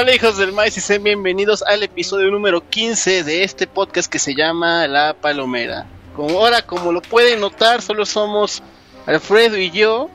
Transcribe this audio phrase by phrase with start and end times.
[0.00, 4.20] Hola hijos del maíz y sean bienvenidos al episodio número 15 de este podcast que
[4.20, 5.88] se llama La Palomera.
[6.14, 8.62] Como ahora, como lo pueden notar, solo somos
[9.06, 10.08] Alfredo y yo,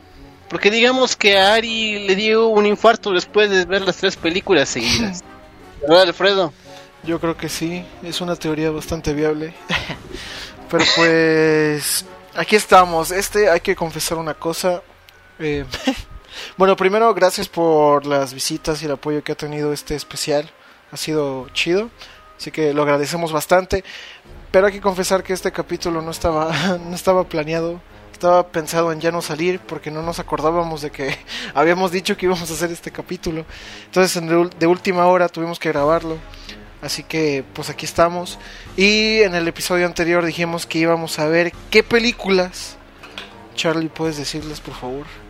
[0.48, 4.70] porque digamos que a Ari le dio un infarto después de ver las tres películas
[4.70, 5.22] seguidas.
[5.82, 6.54] ¿Verdad, Alfredo?
[7.04, 9.54] Yo creo que sí, es una teoría bastante viable.
[10.72, 12.06] Pero pues
[12.36, 13.12] aquí estamos.
[13.12, 14.82] Este hay que confesar una cosa.
[15.40, 15.66] Eh,
[16.58, 20.50] bueno, primero gracias por las visitas y el apoyo que ha tenido este especial.
[20.92, 21.90] Ha sido chido.
[22.38, 23.84] Así que lo agradecemos bastante.
[24.52, 27.82] Pero hay que confesar que este capítulo no estaba, no estaba planeado.
[28.12, 31.18] Estaba pensado en ya no salir porque no nos acordábamos de que
[31.54, 33.46] habíamos dicho que íbamos a hacer este capítulo.
[33.86, 34.22] Entonces
[34.60, 36.18] de última hora tuvimos que grabarlo.
[36.82, 38.38] Así que pues aquí estamos.
[38.76, 42.78] Y en el episodio anterior dijimos que íbamos a ver qué películas.
[43.56, 45.23] Charlie, ¿puedes decirles por favor?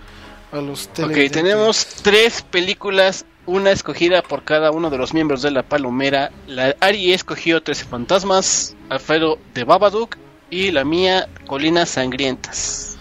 [0.54, 5.50] A los Ok, tenemos tres películas, una escogida por cada uno de los miembros de
[5.50, 6.32] la Palomera.
[6.46, 10.18] La Ari escogió 13 fantasmas, Alfredo de Babadook
[10.52, 12.98] y la mía Colinas Sangrientas.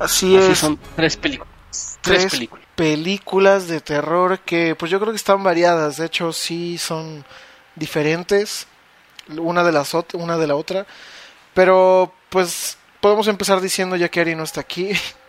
[0.00, 0.58] Así, Así es.
[0.58, 1.52] Son tres películas.
[2.00, 2.66] Tres, películas.
[2.74, 5.98] películas de terror que pues yo creo que están variadas.
[5.98, 7.24] De hecho, sí son
[7.76, 8.66] diferentes
[9.28, 10.84] una de las una de la otra
[11.54, 14.90] pero pues podemos empezar diciendo ya que Ari no está aquí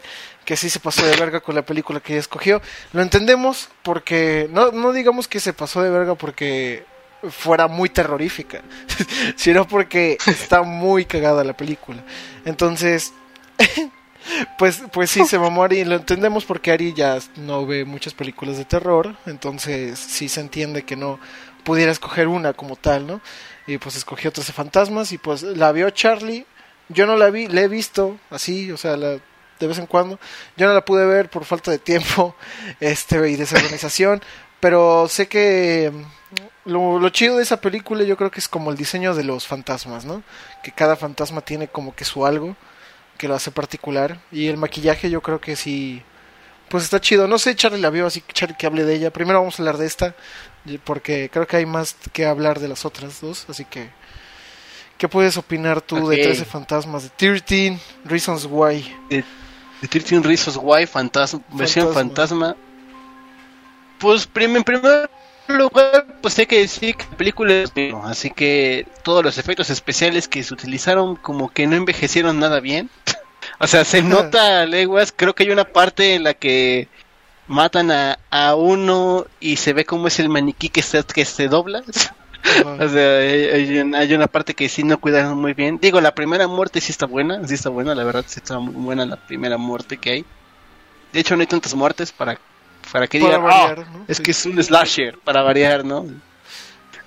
[0.45, 4.47] que sí se pasó de verga con la película que ella escogió lo entendemos porque
[4.51, 6.85] no no digamos que se pasó de verga porque
[7.29, 8.61] fuera muy terrorífica
[9.35, 12.03] sino porque está muy cagada la película
[12.45, 13.13] entonces
[14.57, 15.83] pues, pues sí, se mamó Ari.
[15.85, 19.15] Lo entendemos porque Ari ya no ve muchas películas de terror.
[19.25, 21.19] Entonces sí se entiende que no
[21.63, 23.21] pudiera escoger una como tal, ¿no?
[23.67, 26.45] Y pues escogió 13 fantasmas y pues la vio Charlie.
[26.89, 29.19] Yo no la vi, la he visto así, o sea, la,
[29.59, 30.19] de vez en cuando.
[30.57, 32.35] Yo no la pude ver por falta de tiempo
[32.79, 34.21] este y desorganización,
[34.59, 38.71] pero sé que mm, lo, lo, chido de esa película yo creo que es como
[38.71, 40.23] el diseño de los fantasmas, ¿no?
[40.63, 42.55] Que cada fantasma tiene como que su algo
[43.17, 46.03] que lo hace particular y el maquillaje yo creo que sí
[46.73, 47.27] pues está chido.
[47.27, 49.11] No sé, Charlie la vio, así que Charlie que hable de ella.
[49.11, 50.15] Primero vamos a hablar de esta,
[50.83, 53.89] porque creo que hay más que hablar de las otras dos, así que
[54.97, 58.95] ¿qué puedes opinar tú de 13 fantasmas de 13 Reasons Why?
[59.83, 62.55] De, 13 Reasons Why, fantasma, versión fantasma.
[63.99, 65.09] Pues en primer
[65.47, 67.71] lugar, pues hay que decir que la película es
[68.05, 72.89] así que todos los efectos especiales que se utilizaron como que no envejecieron nada bien.
[73.59, 76.87] o sea, se nota leguas, creo que hay una parte en la que
[77.47, 81.49] matan a, a uno y se ve como es el maniquí que se, que se
[81.49, 81.83] dobla.
[82.65, 85.79] o sea, hay, hay, una parte que sí no cuidaron muy bien.
[85.81, 88.73] Digo, la primera muerte sí está buena, sí está buena, la verdad sí está muy
[88.73, 90.25] buena la primera muerte que hay.
[91.13, 92.37] De hecho, no hay tantas muertes para,
[92.91, 93.75] para que digan, ah,
[94.07, 96.05] es que es un slasher, para variar, ¿no?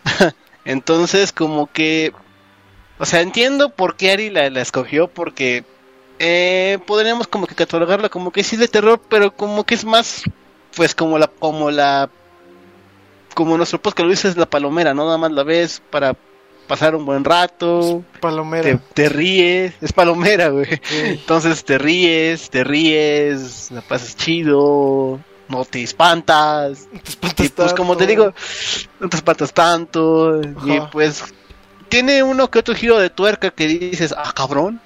[0.64, 2.12] Entonces, como que,
[2.98, 5.64] o sea, entiendo por qué Ari la, la escogió, porque
[6.19, 10.22] eh, podríamos como que catalogarla como que sí de terror, pero como que es más,
[10.75, 12.08] pues como la, como la,
[13.36, 15.04] como nuestro podcast lo dice es la palomera, ¿no?
[15.04, 16.16] Nada más la ves para
[16.66, 18.02] pasar un buen rato.
[18.19, 18.80] palomera.
[18.94, 20.80] Te, ríes, es palomera, güey.
[20.91, 26.88] Entonces te ríes, te ríes, la pasas chido, no te espantas.
[26.91, 28.32] te espantas y pues como te digo,
[29.00, 30.41] no te espantas tanto.
[30.64, 31.22] Y pues
[31.91, 34.80] tiene uno que otro giro de tuerca que dices, ah, cabrón.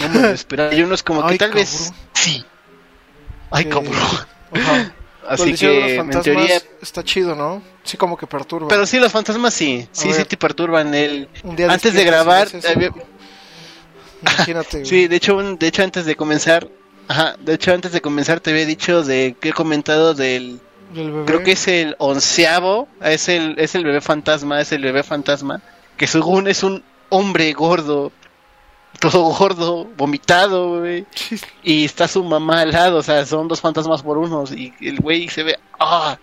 [0.00, 0.70] No me esperaba.
[0.72, 2.44] Hay unos como que tal vez sí.
[3.52, 3.94] Ay, cabrón.
[5.32, 7.62] Así que en teoría está chido, ¿no?
[7.84, 8.68] Sí, como que perturba.
[8.68, 10.94] Pero sí, los fantasmas sí, sí, sí te perturban.
[10.94, 11.28] El
[11.68, 12.48] antes de grabar,
[14.20, 14.84] imagínate.
[14.84, 16.68] sí, de hecho, de hecho antes de comenzar,
[17.08, 20.60] ajá, de hecho antes de comenzar te había dicho de que he comentado del,
[21.26, 25.62] creo que es el onceavo, es el es el bebé fantasma, es el bebé fantasma
[25.96, 28.12] que según es un hombre gordo
[29.00, 31.06] todo gordo, vomitado, güey.
[31.62, 34.52] Y está su mamá al lado, o sea, son dos fantasmas por unos.
[34.52, 36.18] Y el güey se ve, ah,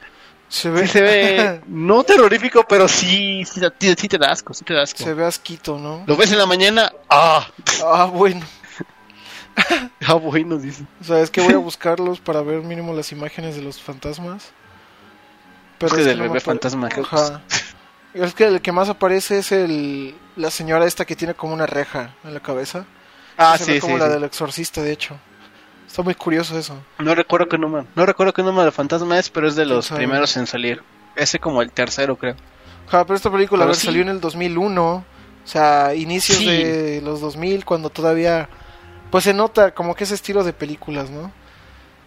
[0.48, 4.74] se ve, se ve no terrorífico, pero sí, sí, sí, te da asco, sí te
[4.74, 5.04] da asco.
[5.04, 6.04] Se ve asquito, ¿no?
[6.08, 7.48] Lo ves en la mañana, ah.
[7.86, 8.46] Ah, bueno.
[10.08, 10.86] ah, bueno, dice.
[11.02, 14.52] O sea, es que voy a buscarlos para ver mínimo las imágenes de los fantasmas.
[15.78, 16.88] Pero es, que del bebé fantasma.
[16.88, 17.42] Ajá.
[18.14, 21.66] Es que el que más aparece es el la señora esta que tiene como una
[21.66, 22.86] reja en la cabeza.
[23.38, 25.18] Ah, sí, como la del exorcista, de hecho.
[25.86, 26.78] Está muy curioso eso.
[26.98, 29.90] No recuerdo qué número, no recuerdo qué número de fantasma es, pero es de los
[29.90, 30.82] primeros en salir.
[31.16, 32.36] Ese como el tercero, creo.
[32.88, 35.04] Ja, pero esta película salió en el 2001, o
[35.44, 38.48] sea, inicios de los 2000 cuando todavía
[39.12, 41.32] pues se nota como que ese estilo de películas, ¿no?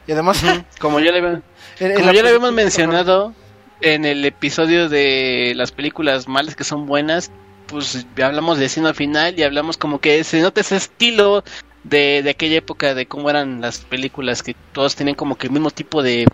[0.07, 0.43] Y además
[0.81, 3.35] como ya le, como ya le habíamos mencionado,
[3.83, 7.31] en el episodio de las películas malas que son buenas,
[7.73, 11.43] pues hablamos de al final y hablamos como que se nota ese estilo
[11.85, 15.53] de, de aquella época de cómo eran las películas, que todos tienen como que el
[15.53, 16.27] mismo tipo de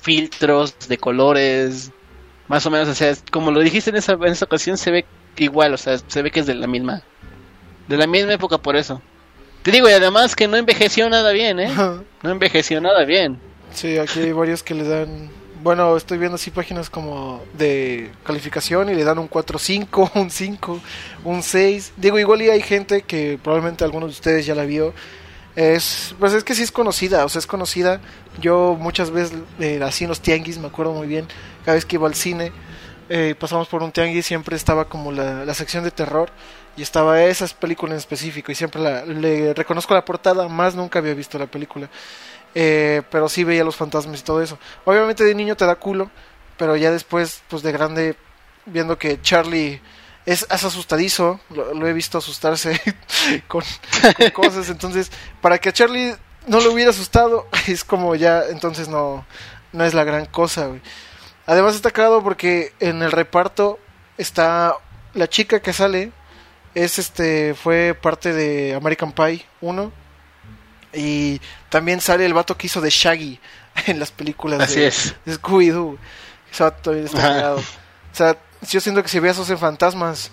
[0.00, 1.92] filtros, de colores,
[2.48, 5.04] más o menos, o sea, como lo dijiste en esa, en esa ocasión, se ve
[5.36, 7.02] igual, o sea, se ve que es de la misma,
[7.88, 9.02] de la misma época por eso.
[9.62, 11.70] Te digo, y además que no envejeció nada bien, ¿eh?
[12.22, 13.38] No envejeció nada bien.
[13.72, 15.30] Sí, aquí hay varios que le dan...
[15.66, 20.80] Bueno, estoy viendo así páginas como de calificación y le dan un 4-5, un 5,
[21.24, 21.94] un 6.
[21.96, 24.94] Digo, igual y hay gente que probablemente algunos de ustedes ya la vio.
[25.56, 28.00] Es, pues es que sí es conocida, o sea, es conocida.
[28.40, 31.26] Yo muchas veces, eh, así en los tianguis, me acuerdo muy bien,
[31.64, 32.52] cada vez que iba al cine,
[33.08, 36.30] eh, pasamos por un tianguis, siempre estaba como la, la sección de terror
[36.76, 41.00] y estaba esa película en específico y siempre la, le reconozco la portada, más nunca
[41.00, 41.88] había visto la película.
[42.58, 44.58] Eh, pero sí veía los fantasmas y todo eso.
[44.86, 46.10] Obviamente de niño te da culo,
[46.56, 48.16] pero ya después, pues de grande,
[48.64, 49.82] viendo que Charlie
[50.24, 52.80] es, asustadizo, lo, he visto asustarse
[53.46, 53.62] con,
[54.32, 55.12] cosas, entonces,
[55.42, 56.16] para que a Charlie
[56.46, 59.26] no lo hubiera asustado, es como ya, entonces no,
[59.72, 60.70] no es la gran cosa,
[61.44, 63.78] Además está cagado porque en el reparto
[64.16, 64.78] está
[65.12, 66.10] la chica que sale,
[66.74, 70.05] es este fue parte de American Pie 1
[70.96, 73.38] y también sale el vato que hizo de Shaggy
[73.86, 75.98] en las películas de, Scooby-Doo.
[76.48, 78.36] Exacto, O sea,
[78.68, 80.30] yo siento que si veas en fantasmas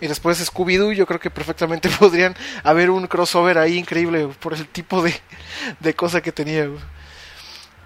[0.00, 2.34] y después Scooby-Doo, yo creo que perfectamente podrían
[2.64, 5.14] haber un crossover ahí increíble por el tipo de,
[5.78, 6.68] de cosa que tenía.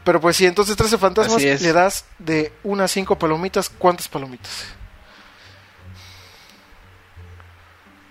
[0.04, 3.68] Pero pues sí, entonces 13 fantasmas le das de unas 5 palomitas.
[3.68, 4.66] ¿Cuántas palomitas?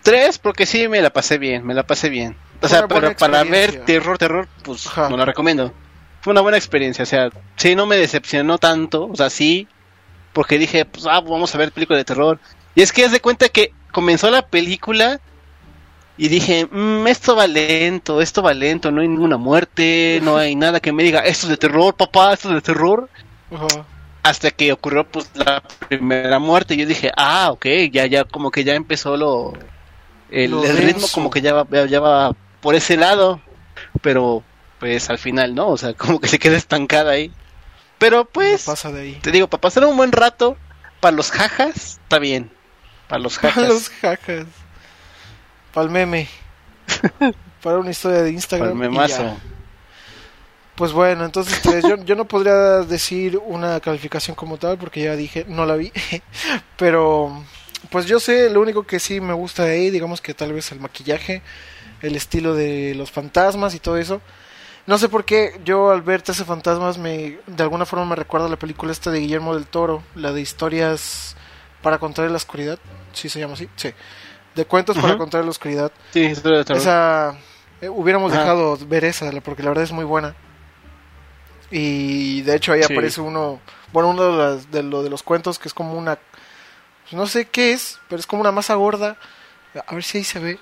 [0.04, 2.38] Tres, porque sí me la pasé bien, me la pasé bien.
[2.62, 5.74] O sea, pero para ver terror, terror, pues no la recomiendo.
[6.22, 9.68] Fue una buena experiencia, o sea, sí, no me decepcionó tanto, o sea, sí,
[10.34, 12.40] porque dije, pues, ah, vamos a ver película de terror.
[12.74, 15.19] Y es que haz de cuenta que comenzó la película
[16.18, 20.56] y dije, mmm, esto va lento, esto va lento, no hay ninguna muerte, no hay
[20.56, 23.10] nada que me diga, esto es de terror, papá, esto es de terror.
[24.24, 28.50] Hasta que ocurrió pues la primera muerte y yo dije, ah, ok, ya, ya, como
[28.50, 29.54] que ya empezó lo,
[30.31, 32.36] el, ritmo como que ya va, ya va
[32.66, 33.40] por ese lado,
[34.02, 34.44] pero
[34.80, 37.32] pues al final no, o sea, como que se queda estancada ahí.
[38.00, 38.66] Pero pues,
[39.22, 40.58] te digo, para pasar un buen rato,
[41.00, 42.52] para los jajas, está bien.
[43.08, 43.56] Para los jajas.
[43.56, 44.46] Para los jajas.
[45.76, 46.28] Para el meme.
[47.62, 48.96] para una historia de Instagram.
[48.96, 49.36] Para
[50.74, 55.16] Pues bueno, entonces pues, yo, yo no podría decir una calificación como tal porque ya
[55.16, 55.94] dije, no la vi.
[56.78, 57.44] Pero
[57.90, 60.72] pues yo sé, lo único que sí me gusta de ahí, digamos que tal vez
[60.72, 61.42] el maquillaje,
[62.02, 64.22] el estilo de los fantasmas y todo eso.
[64.88, 68.48] No sé por qué yo al ver ese fantasmas me de alguna forma me recuerda
[68.48, 71.36] a la película esta de Guillermo del Toro, la de historias
[71.82, 72.80] para contar la oscuridad,
[73.14, 73.92] sí se llama así, sí.
[74.54, 75.92] De cuentos para contar la oscuridad.
[76.14, 76.81] Sí, historia de terror.
[76.81, 77.38] Esa
[77.81, 80.36] eh, hubiéramos dejado ver esa porque la verdad es muy buena.
[81.71, 83.59] Y de hecho ahí aparece uno,
[83.92, 86.19] bueno, uno de, de, lo, de los cuentos que es como una
[87.06, 89.18] pues no sé qué es, pero es como una masa gorda.
[89.88, 90.59] A ver si ahí se ve.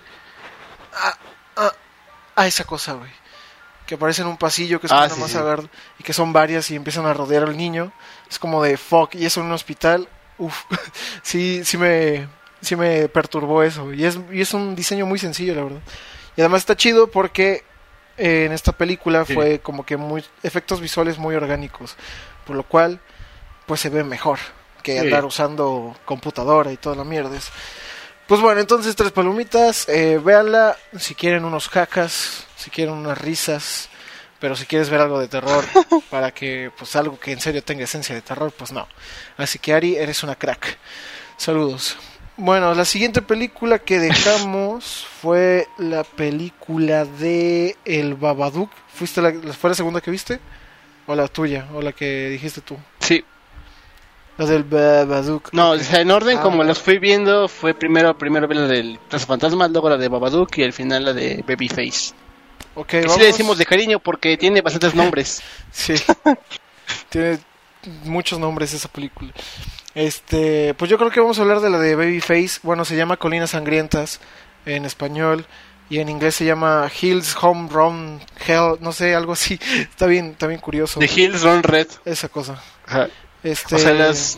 [0.93, 1.17] Ah,
[1.55, 1.71] ah,
[2.35, 3.09] ah esa cosa, güey.
[3.87, 5.69] Que aparece en un pasillo que es como ah, una masa gorda
[5.99, 7.93] y que son varias y empiezan a rodear al niño.
[8.29, 10.09] Es como de fuck y eso en un hospital.
[10.37, 10.63] Uf,
[11.23, 12.27] sí, sí me,
[12.59, 13.93] sí me perturbó eso.
[13.93, 15.81] Y es, y es un diseño muy sencillo, la verdad.
[16.35, 17.63] Y además está chido porque
[18.17, 21.95] eh, en esta película fue como que muy efectos visuales muy orgánicos,
[22.45, 22.99] por lo cual
[23.65, 24.39] pues se ve mejor
[24.83, 27.31] que andar usando computadora y toda la mierda.
[28.27, 33.89] Pues bueno, entonces tres palomitas, eh, véanla si quieren unos jacas, si quieren unas risas,
[34.39, 35.65] pero si quieres ver algo de terror
[36.09, 38.87] para que pues algo que en serio tenga esencia de terror, pues no.
[39.37, 40.77] Así que Ari, eres una crack.
[41.37, 41.97] Saludos.
[42.35, 48.71] Bueno, la siguiente película que dejamos fue la película de El Babadook.
[48.93, 50.39] ¿Fuiste la, ¿Fue la segunda que viste?
[51.05, 51.67] ¿O la tuya?
[51.73, 52.77] ¿O la que dijiste tú?
[52.99, 53.23] Sí,
[54.37, 55.53] los del Babadook.
[55.53, 56.65] No, o sea, en orden como ah.
[56.65, 60.73] los fui viendo, fue primero primero la del Fantasma, luego la de Babadook y al
[60.73, 62.13] final la de Babyface.
[62.75, 63.15] Okay, vamos...
[63.15, 65.41] Sí le decimos de cariño porque tiene bastantes nombres.
[65.71, 65.93] sí.
[67.09, 67.39] tiene
[68.05, 69.31] muchos nombres esa película.
[69.93, 72.59] Este, pues yo creo que vamos a hablar de la de Babyface.
[72.63, 74.19] Bueno, se llama Colinas Sangrientas
[74.65, 75.45] en español
[75.89, 79.59] y en inglés se llama Hills Home Run Hell, no sé, algo así.
[79.79, 80.99] Está bien, está bien curioso.
[80.99, 81.87] The Hills Run Red.
[82.05, 82.61] Esa cosa.
[82.87, 83.09] Ajá.
[83.43, 83.75] Este...
[83.75, 84.37] O sea, las,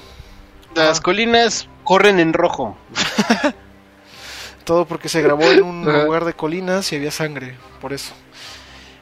[0.76, 2.78] las colinas corren en rojo.
[4.66, 8.14] Todo porque se grabó en un lugar de colinas y había sangre, por eso.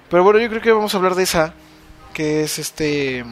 [0.10, 1.53] Pero bueno, yo creo que vamos a hablar de esa,
[2.13, 3.25] que es este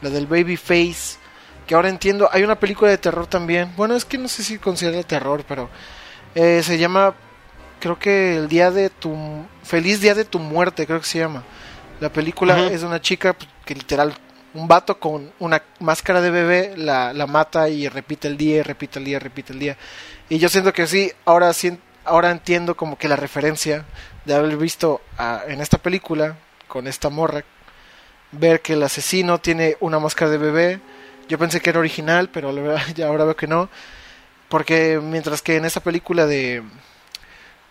[0.00, 1.18] la del Babyface,
[1.66, 2.28] que ahora entiendo.
[2.32, 3.72] Hay una película de terror también.
[3.76, 5.68] Bueno, es que no sé si considera terror, pero
[6.34, 7.14] eh, se llama,
[7.80, 9.14] creo que el día de tu
[9.62, 11.42] feliz día de tu muerte, creo que se llama.
[12.00, 14.14] La película es de una chica pues, que literal
[14.54, 18.98] un vato con una máscara de bebé la, la mata y repite el día, repite
[18.98, 19.76] el día, repite el día.
[20.28, 21.52] Y yo siento que sí, ahora
[22.04, 23.84] ahora entiendo como que la referencia
[24.24, 25.00] de haber visto
[25.46, 26.36] en esta película
[26.68, 27.44] con esta morra
[28.32, 30.80] ver que el asesino tiene una máscara de bebé.
[31.28, 32.52] Yo pensé que era original, pero
[32.94, 33.68] ya ahora veo que no.
[34.48, 36.62] Porque mientras que en esa película de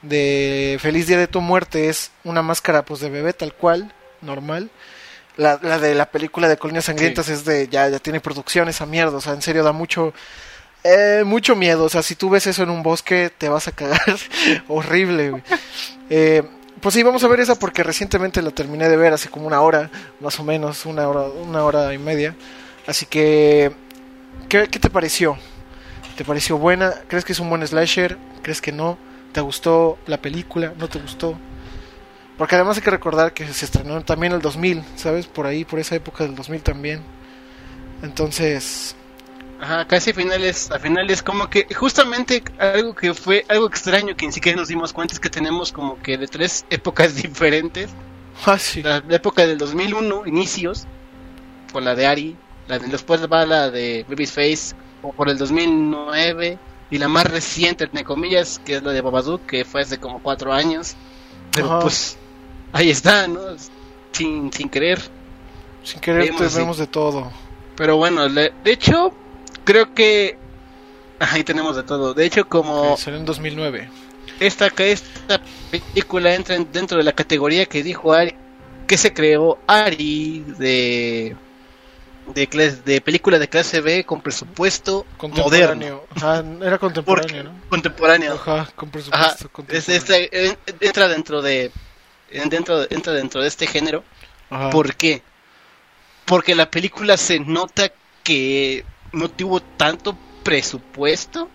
[0.04, 4.70] de Feliz Día de tu Muerte es una máscara pues de bebé tal cual, normal.
[5.36, 8.86] La, la de la película de Colinas Sangrientas es de ya ya tiene producción esa
[8.86, 10.14] mierda, o sea, en serio da mucho
[10.84, 13.72] eh, mucho miedo, o sea, si tú ves eso en un bosque te vas a
[13.72, 14.18] cagar
[14.68, 15.42] horrible.
[16.10, 16.44] Eh,
[16.82, 19.62] pues sí, vamos a ver esa porque recientemente la terminé de ver hace como una
[19.62, 22.36] hora, más o menos, una hora, una hora y media.
[22.86, 23.72] Así que,
[24.50, 25.38] ¿qué, te pareció?
[26.18, 26.94] ¿Te pareció buena?
[27.08, 28.18] ¿Crees que es un buen slasher?
[28.42, 28.98] ¿Crees que no?
[29.32, 30.74] ¿Te gustó la película?
[30.78, 31.38] ¿No te gustó?
[32.38, 35.28] Porque además hay que recordar que se estrenó también el 2000, ¿sabes?
[35.28, 37.02] Por ahí, por esa época del 2000 también.
[38.02, 38.96] Entonces,
[39.64, 44.26] Ajá, casi a finales, a finales como que justamente algo que fue algo extraño que
[44.26, 47.90] ni siquiera nos dimos cuenta es que tenemos como que de tres épocas diferentes.
[48.46, 48.84] Ah, sí.
[48.84, 50.86] La, época del 2001, inicios,
[51.72, 52.38] con la de Ari,
[52.68, 56.58] la de, después va la de Baby's Face, o por el 2009,
[56.90, 60.22] y la más reciente, entre comillas, que es la de Babadook, que fue hace como
[60.22, 60.96] cuatro años.
[61.54, 62.18] Pero pues
[62.74, 63.40] ahí está, ¿no?
[64.12, 65.00] Sin, sin querer.
[65.84, 67.32] Sin querer vemos, de todo.
[67.76, 69.14] Pero bueno, de hecho,
[69.64, 70.38] creo que
[71.20, 72.14] ahí tenemos de todo.
[72.14, 73.90] De hecho, como salió en 2009.
[74.40, 78.36] Esta esta película entra dentro de la categoría que dijo Ari
[78.88, 81.36] que se creó Ari de
[82.34, 86.02] de, de película de clase B con presupuesto moderno.
[86.62, 87.52] era contemporáneo, ¿no?
[87.70, 88.34] Contemporáneo.
[88.34, 91.72] Ajá, con presupuesto este, entra dentro de
[92.50, 94.04] dentro entra dentro de este género.
[94.72, 95.22] ¿Por qué?
[96.26, 97.92] Porque la película se nota
[98.24, 101.50] que no tuvo tanto presupuesto,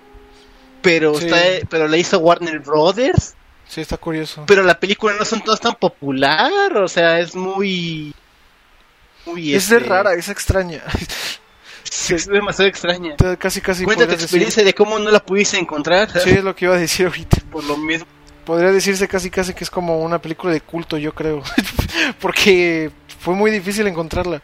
[0.82, 3.34] pero está, pero la hizo Warner Brothers.
[3.68, 4.44] Sí, está curioso.
[4.46, 8.14] Pero la película no son todas tan popular, o sea, es muy
[9.26, 10.82] muy es este, rara, es extraña.
[12.10, 13.16] es demasiado extraña.
[13.38, 16.10] Casi casi Cuéntate tu experiencia de cómo no la pudiste encontrar.
[16.20, 17.38] Sí, es lo que iba a decir ahorita.
[17.50, 18.06] Por lo mismo.
[18.48, 21.42] Podría decirse casi casi que es como una película de culto, yo creo.
[22.18, 22.90] Porque
[23.20, 24.40] fue muy difícil encontrarla.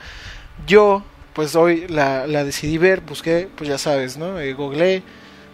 [0.67, 4.39] Yo pues hoy la, la decidí ver, busqué, pues ya sabes, ¿no?
[4.39, 4.99] Eh, googleé,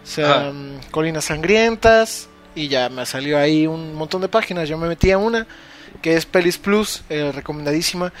[0.03, 4.67] o sea, mm, Colinas Sangrientas, y ya me salió ahí un montón de páginas.
[4.67, 5.47] Yo me metí a una,
[6.01, 8.11] que es Pelis Plus, eh, recomendadísima.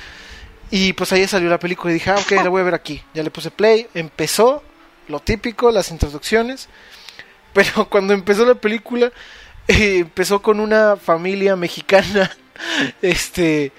[0.69, 3.03] Y pues ahí salió la película y dije, ah, ok, la voy a ver aquí.
[3.13, 4.63] Ya le puse play, empezó
[5.09, 6.69] lo típico, las introducciones.
[7.51, 9.11] Pero cuando empezó la película,
[9.79, 12.31] eh, empezó con una familia mexicana,
[13.01, 13.71] este,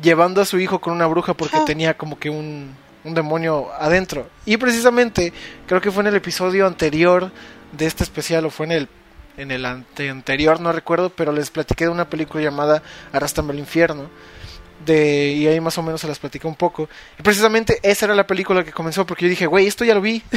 [0.00, 1.64] llevando a su hijo con una bruja porque ah.
[1.64, 4.28] tenía como que un, un demonio adentro.
[4.46, 5.32] Y precisamente,
[5.66, 7.30] creo que fue en el episodio anterior
[7.72, 8.88] de este especial o fue en el
[9.36, 14.10] en el anterior, no recuerdo, pero les platiqué de una película llamada Arrastrame al infierno.
[14.84, 16.90] De, y ahí más o menos se las platicé un poco.
[17.18, 20.00] Y precisamente esa era la película que comenzó porque yo dije, güey, esto ya lo
[20.00, 20.22] vi.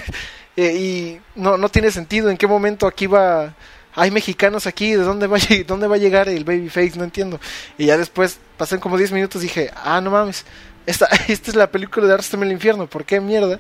[0.55, 2.29] Eh, y no, no tiene sentido.
[2.29, 3.55] ¿En qué momento aquí va...
[3.95, 6.97] Hay mexicanos aquí, ¿de dónde va, dónde va a llegar el Babyface?
[6.97, 7.39] No entiendo.
[7.77, 10.45] Y ya después, pasan como 10 minutos, dije, ah, no mames.
[10.85, 12.87] Esta, esta es la película de Arrastrame el infierno.
[12.87, 13.59] ¿Por qué mierda?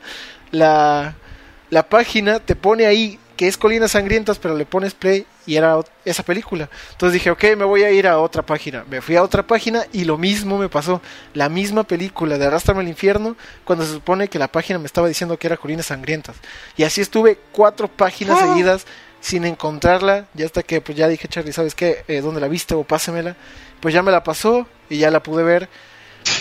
[0.51, 1.15] La,
[1.69, 5.79] la página te pone ahí que es Colinas Sangrientas, pero le pones play y era
[6.05, 6.69] esa película.
[6.91, 8.85] Entonces dije, ok, me voy a ir a otra página.
[8.89, 11.01] Me fui a otra página y lo mismo me pasó.
[11.33, 15.07] La misma película de Arrastrame al infierno, cuando se supone que la página me estaba
[15.07, 16.35] diciendo que era Colinas Sangrientas.
[16.77, 18.53] Y así estuve cuatro páginas ah.
[19.23, 20.27] Sin encontrarla.
[20.33, 22.03] Ya hasta que pues ya dije, Charlie, ¿sabes qué?
[22.09, 23.37] Eh, ¿Dónde la viste o pásemela?
[23.79, 25.69] Pues ya me la pasó y ya la pude ver.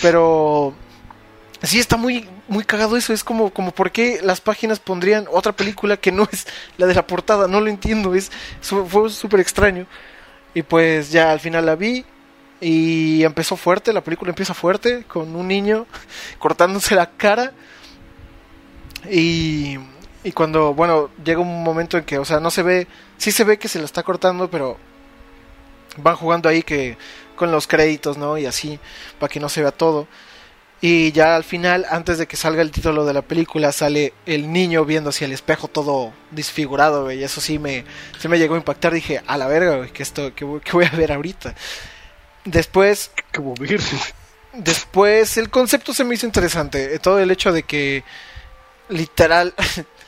[0.03, 0.75] Pero
[1.63, 5.53] sí está muy muy cagado eso, es como como por qué las páginas pondrían otra
[5.53, 6.47] película que no es
[6.77, 9.87] la de la portada, no lo entiendo, es fue súper extraño.
[10.55, 12.05] Y pues ya al final la vi
[12.61, 15.87] y empezó fuerte, la película empieza fuerte con un niño
[16.41, 17.53] cortándose la cara
[19.09, 19.79] y
[20.25, 22.87] y cuando, bueno, llega un momento en que, o sea, no se ve,
[23.19, 24.79] sí se ve que se la está cortando, pero
[25.97, 26.97] van jugando ahí que
[27.37, 28.39] con los créditos, ¿no?
[28.39, 28.79] Y así,
[29.19, 30.07] para que no se vea todo.
[30.81, 34.53] Y ya al final, antes de que salga el título de la película, sale el
[34.53, 37.85] niño viendo hacia el espejo todo disfigurado, Y eso sí me,
[38.19, 38.93] sí me llegó a impactar.
[38.93, 41.55] Dije, a la verga, que esto, que, voy a ver ahorita.
[42.45, 43.13] Después...
[43.61, 43.81] ver?
[44.55, 46.99] Después, el concepto se me hizo interesante.
[46.99, 48.03] Todo el hecho de que
[48.89, 49.55] literal,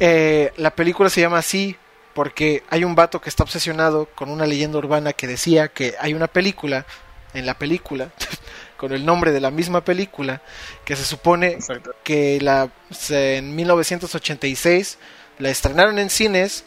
[0.00, 1.76] eh, la película se llama así
[2.14, 6.14] porque hay un vato que está obsesionado con una leyenda urbana que decía que hay
[6.14, 6.86] una película,
[7.34, 8.10] en la película,
[8.76, 10.42] con el nombre de la misma película,
[10.84, 11.58] que se supone
[12.04, 12.70] que la,
[13.10, 14.98] en 1986
[15.38, 16.64] la estrenaron en cines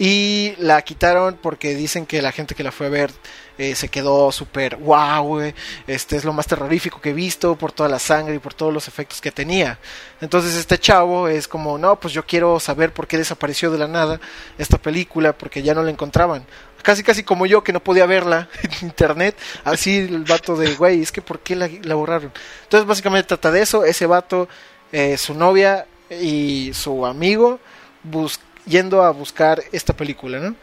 [0.00, 3.10] y la quitaron porque dicen que la gente que la fue a ver
[3.58, 5.52] eh, se quedó súper wow,
[5.86, 8.72] este es lo más terrorífico que he visto por toda la sangre y por todos
[8.72, 9.78] los efectos que tenía.
[10.22, 13.88] Entonces este chavo es como, no, pues yo quiero saber por qué desapareció de la
[13.88, 14.18] nada
[14.56, 16.46] esta película porque ya no la encontraban.
[16.80, 21.02] Casi casi como yo que no podía verla en internet, así el vato de, güey,
[21.02, 22.32] es que por qué la, borraron.
[22.62, 24.48] Entonces básicamente trata de eso, ese vato,
[24.92, 27.60] eh, su novia y su amigo
[28.66, 30.54] yendo a buscar esta película, ¿no?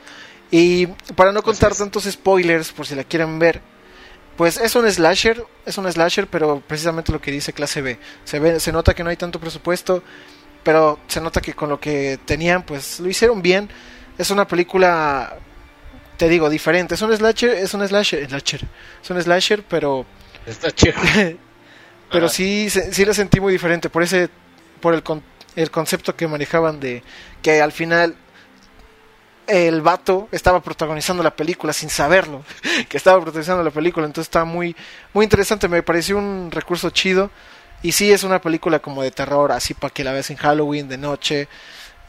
[0.52, 3.62] Y para no contar tantos spoilers, por si la quieren ver,
[4.38, 8.00] pues es un slasher, es un slasher, pero precisamente lo que dice clase B.
[8.24, 10.04] Se ve, se nota que no hay tanto presupuesto,
[10.64, 13.70] pero se nota que con lo que tenían, pues lo hicieron bien.
[14.18, 15.38] Es una película,
[16.18, 16.96] te digo, diferente.
[16.96, 18.62] Es un slasher, es un slasher, slasher
[19.04, 20.06] es un slasher, pero
[22.12, 24.30] pero sí, sí la sentí muy diferente por ese,
[24.80, 25.04] por el,
[25.58, 27.04] el concepto que manejaban de
[27.42, 28.16] que al final
[29.48, 32.44] el vato estaba protagonizando la película sin saberlo,
[32.90, 34.76] que estaba protagonizando la película, entonces está muy,
[35.14, 37.32] muy interesante, me pareció un recurso chido.
[37.84, 40.88] Y sí, es una película como de terror, así para que la veas en Halloween,
[40.88, 41.48] de noche.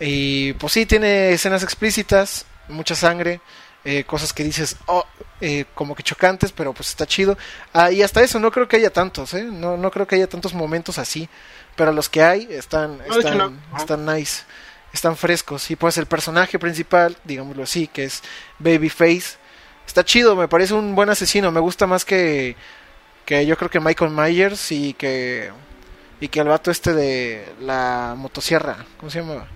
[0.00, 3.40] Y pues sí, tiene escenas explícitas, mucha sangre,
[3.84, 5.04] eh, cosas que dices, oh,
[5.40, 7.36] eh, como que chocantes, pero pues está chido.
[7.72, 9.44] Ah, y hasta eso, no creo que haya tantos, ¿eh?
[9.44, 11.28] No, no creo que haya tantos momentos así,
[11.78, 14.42] pero los que hay están, están, están nice
[14.92, 15.70] están frescos.
[15.70, 18.22] Y pues el personaje principal, digámoslo así, que es
[18.58, 19.38] Babyface,
[19.86, 21.50] está chido, me parece un buen asesino.
[21.50, 22.56] Me gusta más que,
[23.24, 25.50] que yo creo que Michael Myers y que,
[26.20, 28.84] y que el vato este de la motosierra.
[28.98, 29.46] ¿Cómo se llama?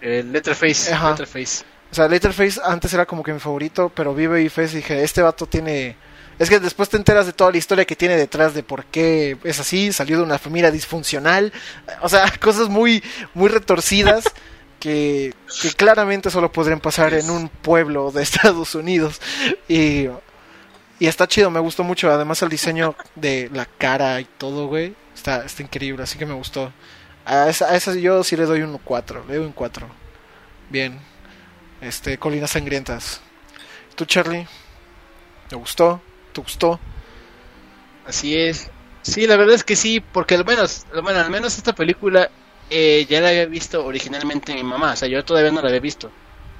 [0.00, 0.90] El Letterface.
[0.90, 1.64] Letterface.
[1.90, 5.22] O sea, Letterface antes era como que mi favorito, pero vi Babyface y dije, este
[5.22, 5.96] vato tiene
[6.38, 9.36] es que después te enteras de toda la historia que tiene detrás de por qué
[9.44, 11.52] es así, salió de una familia disfuncional,
[12.00, 13.02] o sea, cosas muy,
[13.34, 14.24] muy retorcidas
[14.80, 15.34] que,
[15.76, 19.20] claramente solo podrían pasar en un pueblo de Estados Unidos.
[19.68, 20.08] Y,
[20.98, 24.94] y está chido, me gustó mucho, además el diseño de la cara y todo, güey,
[25.14, 26.72] está, está increíble, así que me gustó.
[27.24, 29.86] A esa, a esa yo sí le doy un 4, le doy un 4.
[30.70, 30.98] Bien.
[31.80, 33.20] Este, Colinas Sangrientas.
[33.94, 34.46] ¿Tú, Charlie?
[35.48, 36.00] ¿Te gustó?
[36.34, 36.80] ¿Te gustó?
[38.04, 38.70] Así es.
[39.02, 42.30] Sí, la verdad es que sí, porque al menos, bueno, al menos esta película
[42.70, 45.80] eh, ya la había visto originalmente mi mamá, o sea, yo todavía no la había
[45.80, 46.10] visto.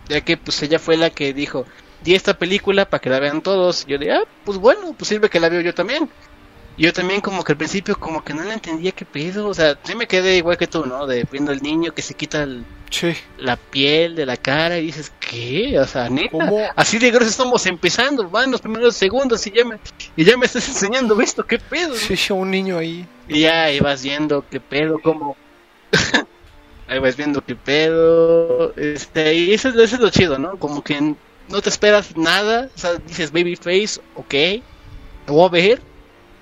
[0.08, 1.66] Ya que pues ella fue la que dijo,
[2.02, 3.86] di esta película para que la vean todos.
[3.86, 6.10] Yo le ah, pues bueno, pues sirve que la veo yo también
[6.76, 9.78] yo también como que al principio como que no le entendía qué pedo, o sea,
[9.82, 11.06] sí me quedé igual que tú, ¿no?
[11.06, 12.46] De viendo al niño que se quita
[13.38, 15.78] la piel de la cara y dices, ¿qué?
[15.78, 19.78] O sea, neta, así de grosso estamos empezando, van los primeros segundos y ya me,
[20.16, 21.94] y ya me estás enseñando esto, ¿qué pedo?
[21.94, 23.06] Sí, un niño ahí.
[23.28, 25.36] Y ya ibas viendo qué pedo, como...
[26.88, 30.58] ahí vas viendo qué pedo, este, y eso, eso es lo chido, ¿no?
[30.58, 31.14] Como que
[31.48, 34.34] no te esperas nada, o sea, dices babyface, ok,
[35.28, 35.93] lo voy a ver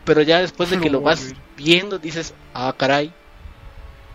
[0.04, 3.12] pero ya después de que lo vas viendo dices, ah, caray,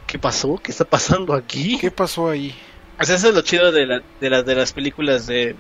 [0.06, 0.60] ¿qué pasó?
[0.62, 1.78] ¿Qué está pasando aquí?
[1.78, 2.56] ¿Qué pasó ahí?
[3.00, 5.56] O sea, eso es lo chido de, la, de, de las películas de,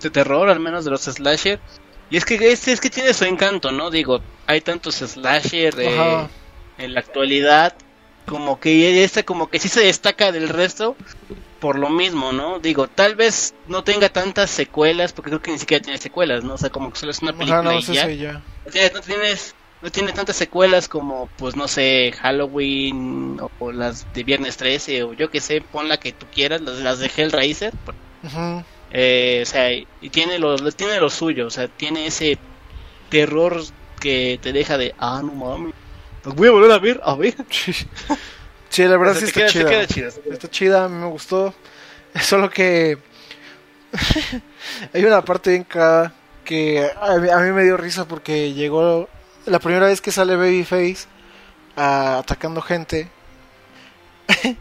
[0.00, 1.58] de terror, al menos de los slasher.
[2.10, 3.90] Y es que este es que tiene su encanto, ¿no?
[3.90, 6.28] Digo, hay tantos slasher eh,
[6.78, 7.74] en la actualidad
[8.26, 10.96] como que esta como que sí se destaca del resto
[11.60, 12.60] por lo mismo, ¿no?
[12.60, 16.54] Digo, tal vez no tenga tantas secuelas, porque creo que ni siquiera tiene secuelas, ¿no?
[16.54, 18.08] O sea, como que solo es una película no, y ya.
[18.08, 18.42] ya.
[18.94, 24.56] no tienes no tiene tantas secuelas como, pues no sé, Halloween o, las de Viernes
[24.56, 27.72] 13 o yo que sé, pon la que tú quieras, las, las de Hellraiser.
[28.92, 32.38] eh, o sea, y tiene lo, tiene lo suyo, o sea, tiene ese
[33.08, 33.62] terror
[34.00, 35.74] que te deja de, ah, no mames,
[36.24, 37.34] los voy a volver a ver, a ver.
[38.70, 39.82] Sí, la verdad sí está chida.
[40.30, 41.54] Está chida, a mí me gustó.
[42.20, 42.98] Solo que
[44.92, 46.14] hay una parte bien cada
[46.44, 49.08] que a mí me dio risa porque llegó
[49.48, 51.06] la primera vez que sale Babyface
[51.76, 53.08] atacando gente,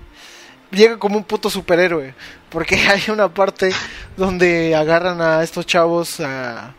[0.72, 2.14] llega como un puto superhéroe.
[2.50, 3.72] Porque hay una parte
[4.16, 6.74] donde agarran a estos chavos, al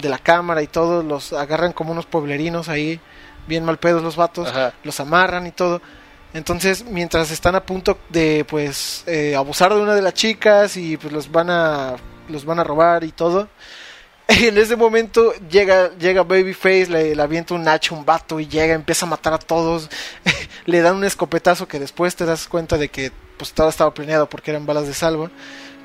[0.00, 3.00] de la cámara y todo, los agarran como unos pueblerinos ahí,
[3.46, 5.80] bien mal pedos los vatos, los amarran y todo.
[6.32, 10.96] Entonces, mientras están a punto de, pues, eh, abusar de una de las chicas y
[10.96, 11.94] pues los van a,
[12.28, 13.48] los van a robar y todo,
[14.28, 18.74] en ese momento llega, llega Babyface, le, le avienta un hacha un vato y llega,
[18.74, 19.90] empieza a matar a todos.
[20.66, 24.28] le dan un escopetazo que después te das cuenta de que pues todo estaba planeado
[24.28, 25.30] porque eran balas de salvo.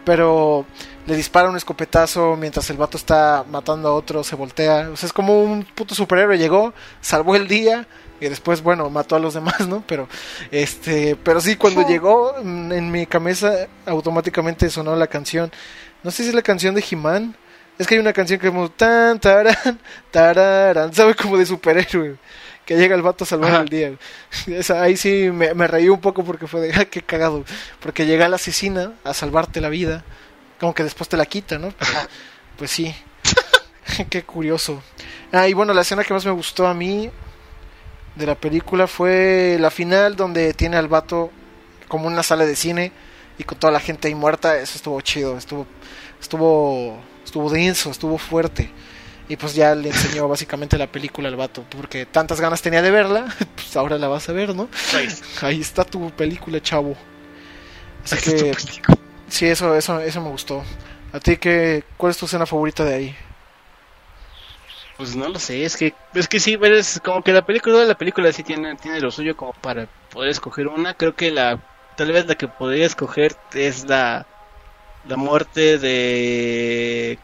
[0.06, 0.66] Pero
[1.06, 4.90] le dispara un escopetazo mientras el vato está matando a otro, se voltea.
[4.92, 6.38] O sea, es como un puto superhéroe.
[6.38, 7.88] Llegó, salvó el día
[8.22, 9.84] y después, bueno, mató a los demás, ¿no?
[9.86, 10.08] Pero,
[10.52, 15.52] este, pero sí, cuando llegó en mi cabeza automáticamente sonó la canción.
[16.04, 17.36] No sé si es la canción de He-Man.
[17.80, 19.80] Es que hay una canción que es como tan, taran,
[20.12, 21.16] tararan, ¿sabe?
[21.16, 22.18] Como de superhéroe.
[22.66, 23.94] Que llega el vato a salvar el día.
[24.48, 27.46] Esa, ahí sí me, me, reí un poco porque fue de, ah, qué cagado.
[27.80, 30.04] Porque llega la asesina a salvarte la vida.
[30.60, 31.74] Como que después te la quita, ¿no?
[32.58, 32.94] pues sí.
[34.10, 34.84] qué curioso.
[35.32, 37.10] Ah, y bueno, la escena que más me gustó a mí
[38.16, 41.32] de la película fue la final donde tiene al vato
[41.88, 42.92] como una sala de cine
[43.38, 44.58] y con toda la gente ahí muerta.
[44.58, 45.66] Eso estuvo chido, estuvo,
[46.20, 48.70] estuvo estuvo denso, estuvo fuerte.
[49.28, 52.92] Y pues ya le enseñó básicamente la película al vato, porque tantas ganas tenía de
[52.92, 54.68] verla, pues ahora la vas a ver, ¿no?
[55.42, 56.96] Ahí está tu película, chavo.
[58.04, 58.54] Así que
[59.28, 60.64] sí, eso, eso, eso me gustó.
[61.14, 63.16] ¿A ti qué, cuál es tu escena favorita de ahí?
[64.98, 67.98] Pues no lo sé, es que es que sí, es como que la película la
[67.98, 70.94] película sí tiene tiene lo suyo como para poder escoger una.
[70.94, 71.60] Creo que la
[71.96, 74.26] tal vez la que podría escoger es la
[75.10, 77.20] la muerte de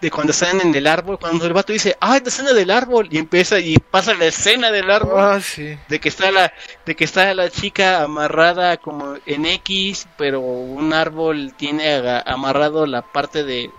[0.00, 3.08] de cuando están en el árbol, cuando el vato dice, ah, la escena del árbol,
[3.10, 5.76] y empieza y pasa la escena del árbol, ah, sí.
[5.88, 6.52] de que está la,
[6.86, 11.96] de que está la chica amarrada como en X, pero un árbol tiene
[12.26, 13.70] amarrado la parte de,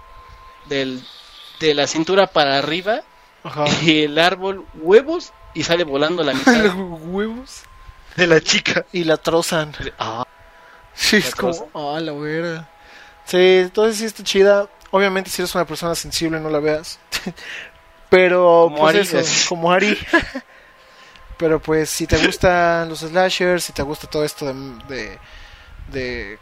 [0.65, 1.02] del,
[1.60, 3.02] de la cintura para arriba,
[3.82, 6.76] y el árbol huevos y sale volando la mitad.
[6.76, 7.63] huevos
[8.17, 9.74] de la chica y la trozan.
[9.98, 10.28] Ah,
[10.93, 12.67] sí, es como, ah, la.
[13.30, 14.68] Sí, entonces sí está chida.
[14.89, 17.00] Obviamente si eres una persona sensible no la veas.
[18.10, 19.98] Pero como pues Ari, como Ari.
[21.38, 24.54] Pero pues si te gustan los slashers, si te gusta todo esto de
[24.88, 25.20] de
[25.92, 26.39] de,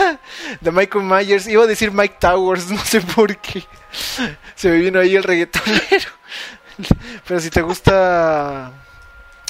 [0.60, 3.64] de Michael Myers, iba a decir Mike Towers, no sé por qué.
[4.56, 6.10] Se me vino ahí el reggaetonero.
[7.26, 8.72] Pero si te gusta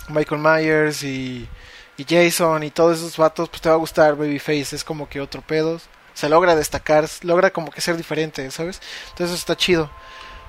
[0.08, 1.48] Michael Myers y,
[1.96, 5.22] y Jason y todos esos vatos, pues te va a gustar Babyface, es como que
[5.22, 8.80] otro pedos se logra destacar, logra como que ser diferente, ¿sabes?
[9.10, 9.90] Entonces está chido.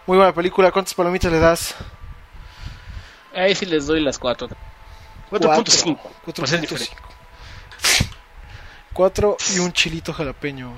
[0.05, 1.75] Muy buena película, ¿cuántas palomitas le das?
[3.35, 4.47] Ahí sí les doy las 4.
[5.29, 5.99] 4.5.
[6.25, 6.87] 4.5.
[8.93, 10.71] 4 y un chilito jalapeño.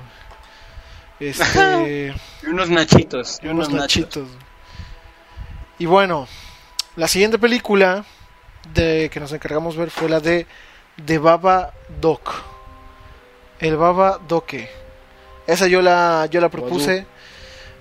[1.20, 2.12] Este.
[2.42, 3.38] y unos nachitos.
[3.44, 4.26] Y unos, nachitos.
[5.78, 6.26] Y bueno,
[6.96, 8.04] la siguiente película
[8.74, 10.48] de que nos encargamos ver fue la de
[11.06, 12.42] The Baba Doc.
[13.60, 14.79] El Baba Doque.
[15.50, 17.06] Esa yo la, yo la propuse.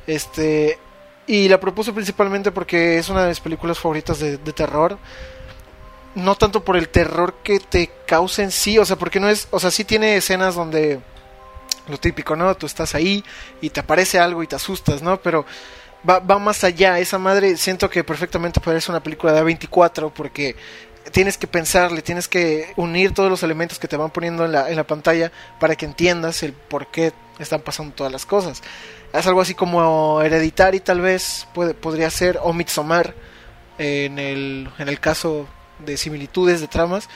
[0.08, 0.80] Este.
[1.28, 4.98] Y la propuse principalmente porque es una de mis películas favoritas de, terror.
[6.16, 9.48] No tanto por el terror que te causa en sí, o sea, porque no es,
[9.52, 11.00] o sea, sí tiene escenas donde
[11.88, 12.56] lo típico, ¿no?
[12.56, 13.24] Tú estás ahí
[13.62, 15.22] y te aparece algo y te asustas, ¿no?
[15.22, 15.46] Pero
[16.08, 16.98] va, va más allá.
[16.98, 20.56] Esa madre siento que perfectamente parece una película de A24 porque
[21.12, 24.70] tienes que pensarle, tienes que unir todos los elementos que te van poniendo en la,
[24.70, 28.62] en la pantalla para que entiendas el por qué están pasando todas las cosas.
[29.13, 33.15] Es algo así como Hereditary tal vez puede, podría ser, o Midsommar
[33.78, 35.47] en el, en el caso
[35.80, 37.10] de similitudes de tramas.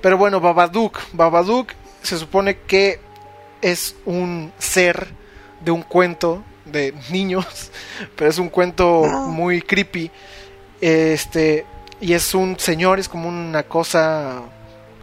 [0.00, 1.00] Pero bueno, Babadook.
[1.12, 3.00] Babadook se supone que
[3.60, 5.08] es un ser
[5.60, 7.70] de un cuento de niños,
[8.16, 10.10] pero es un cuento muy creepy.
[10.80, 11.64] Este,
[12.00, 14.42] y es un señor, es como una cosa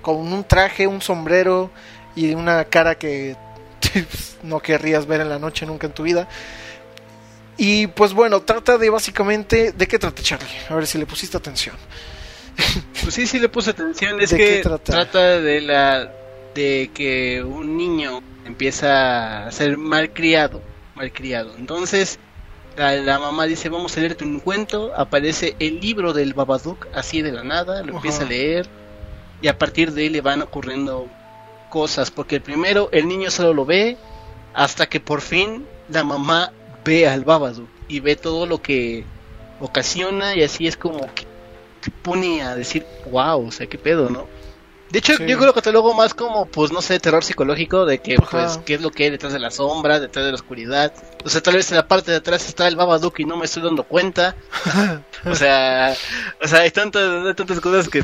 [0.02, 1.72] con un traje, un sombrero
[2.16, 3.36] y una cara que
[4.44, 6.28] no querrías ver en la noche nunca en tu vida.
[7.58, 9.74] Y pues bueno, trata de básicamente...
[9.74, 10.48] ¿De qué trata Charlie?
[10.70, 11.76] A ver si le pusiste atención.
[13.02, 14.20] Pues sí, sí le puse atención.
[14.22, 15.40] Es que trata?
[15.40, 16.12] de la
[16.54, 20.62] de que un niño empieza a ser malcriado,
[20.96, 21.56] malcriado.
[21.58, 22.20] Entonces
[22.76, 24.94] la, mamá dice vamos a leerte un cuento.
[24.96, 28.68] Aparece el libro del Babadook así de la nada, lo empieza a leer
[29.42, 31.08] y a partir de ahí le van ocurriendo
[31.70, 33.98] cosas, porque el primero el niño solo lo ve
[34.54, 36.52] hasta que por fin la mamá
[36.84, 39.06] ve al Babadook y ve todo lo que
[39.60, 41.26] ocasiona y así es como que
[42.04, 44.28] pone a decir, wow, o sea, qué pedo, ¿no?
[44.90, 48.00] De hecho, yo creo que te luego más como, pues, no sé, terror psicológico de
[48.00, 50.92] que, pues, qué es lo que hay detrás de la sombra, detrás de la oscuridad.
[51.24, 53.46] O sea, tal vez en la parte de atrás está el Babadook y no me
[53.46, 54.36] estoy dando cuenta.
[55.26, 55.96] o sea,
[56.42, 58.04] o sea, hay tantas, tantas cosas que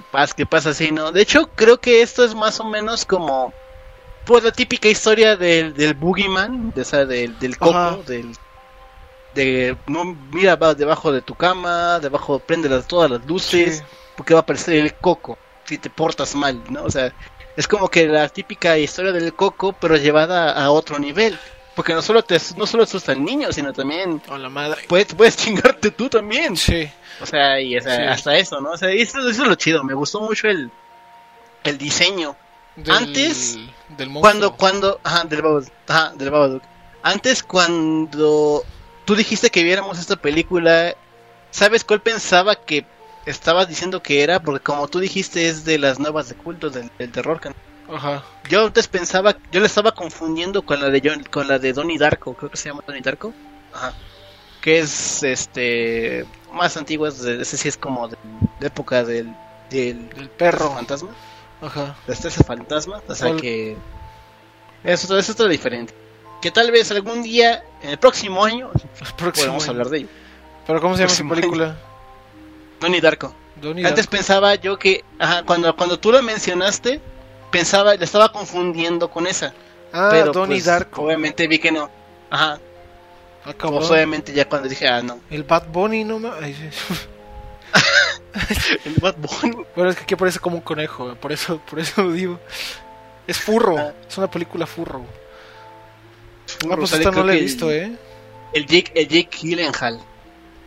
[0.00, 1.12] pasa, que pasa así, ¿no?
[1.12, 3.52] De hecho, creo que esto es más o menos como
[4.24, 8.36] pues la típica historia del, del boogeyman, de, esa, del, del coco, del,
[9.34, 13.82] de no mira debajo de tu cama, debajo prende todas las luces,
[14.16, 16.84] porque va a aparecer el coco si te portas mal, ¿no?
[16.84, 17.12] O sea,
[17.56, 21.38] es como que la típica historia del coco, pero llevada a otro nivel.
[21.78, 24.82] Porque no solo te no solo asusta el niño, sino también o la madre.
[24.88, 26.56] Puedes, puedes chingarte tú también.
[26.56, 26.90] Sí.
[27.20, 28.72] O sea, y hasta eso, ¿no?
[28.72, 29.84] O sea, eso, eso, es lo chido.
[29.84, 30.72] Me gustó mucho el,
[31.62, 32.34] el diseño.
[32.88, 33.60] Antes,
[33.96, 36.62] del cuando, cuando, ajá, del Babadook, ajá, del Babadook.
[37.04, 38.64] Antes, cuando
[39.04, 40.96] tú dijiste que viéramos esta película,
[41.52, 42.86] ¿sabes cuál pensaba que
[43.24, 44.42] estabas diciendo que era?
[44.42, 47.40] Porque como tú dijiste, es de las nuevas de culto del, terror.
[47.92, 48.22] Ajá.
[48.48, 51.98] Yo antes pensaba, yo la estaba confundiendo con la de John, con la de Donnie
[51.98, 53.32] Darko, creo que se llama Donnie Darko.
[53.72, 53.94] Ajá.
[54.60, 58.16] Que es este más antigua, ese sí es como de,
[58.60, 59.34] época del,
[59.70, 61.10] del, perro fantasma.
[61.60, 61.96] Ajá.
[62.06, 63.76] Este es el fantasma, o sea que
[64.84, 65.94] eso, eso es diferente.
[66.40, 68.70] Que tal vez algún día, en el próximo año,
[69.16, 70.08] podamos hablar de ello.
[70.66, 71.76] ¿Pero cómo se llama esa película?
[72.80, 73.34] Donnie Darko.
[73.84, 77.00] Antes pensaba yo que, ajá, cuando, cuando tú la mencionaste,
[77.50, 79.52] pensaba, le estaba confundiendo con esa.
[79.92, 81.02] Ah, pero Donnie pues, Darko.
[81.02, 81.90] Obviamente vi que no.
[82.30, 82.58] Ajá.
[83.44, 83.78] Acabó.
[83.78, 85.20] Pues, obviamente ya cuando dije, ah, no.
[85.30, 86.28] El Bad Bunny, no me...
[88.84, 89.56] el Bad Bunny.
[89.74, 92.38] Bueno, es que aquí parece como un conejo, por eso, por eso lo digo.
[93.26, 93.92] Es furro, ah.
[94.08, 95.04] es una película furro.
[96.46, 97.92] furro ah, pues esta no la he visto, ¿eh?
[98.52, 100.00] El Jake, el Jake Gyllenhaal.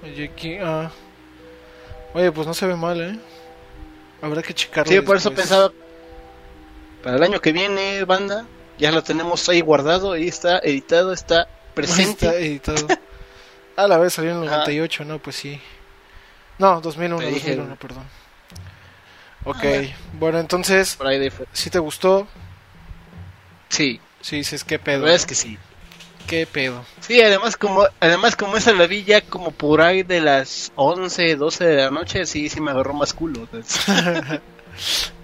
[0.03, 0.91] El Jake, ah.
[2.13, 3.17] Oye, pues no se ve mal, ¿eh?
[4.21, 4.91] Habrá que checarlo.
[4.91, 5.71] Sí, por eso pensaba.
[7.03, 8.45] Para el año que viene, banda,
[8.77, 12.27] ya lo tenemos ahí guardado y está editado, está presente.
[12.27, 12.87] Está editado.
[13.75, 15.19] A la vez salió en el 98, ¿no?
[15.19, 15.59] Pues sí.
[16.59, 18.03] No, 2001, 2001, perdón.
[19.43, 19.63] Ok,
[20.19, 20.99] bueno, entonces,
[21.51, 22.27] si te gustó?
[23.69, 23.99] Sí.
[24.21, 25.07] Sí, dices, ¿qué pedo?
[25.07, 25.57] es que sí.
[26.27, 26.85] ¿Qué pedo?
[26.99, 31.35] Sí, además como además como esa la vi ya como por ahí de las 11,
[31.35, 33.47] 12 de la noche, sí, sí me agarró más culo.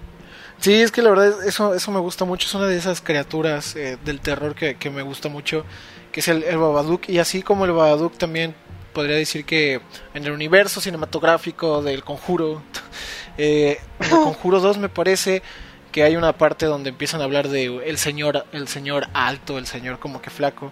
[0.59, 3.75] sí, es que la verdad eso eso me gusta mucho, es una de esas criaturas
[3.75, 5.65] eh, del terror que, que, me gusta mucho,
[6.11, 8.55] que es el, el Babadook, y así como el Babadook también
[8.93, 9.79] podría decir que
[10.13, 12.63] en el universo cinematográfico del Conjuro,
[13.37, 15.43] eh, el Conjuro 2 me parece
[15.91, 19.67] que hay una parte donde empiezan a hablar de el señor, el señor alto, el
[19.67, 20.71] señor como que flaco,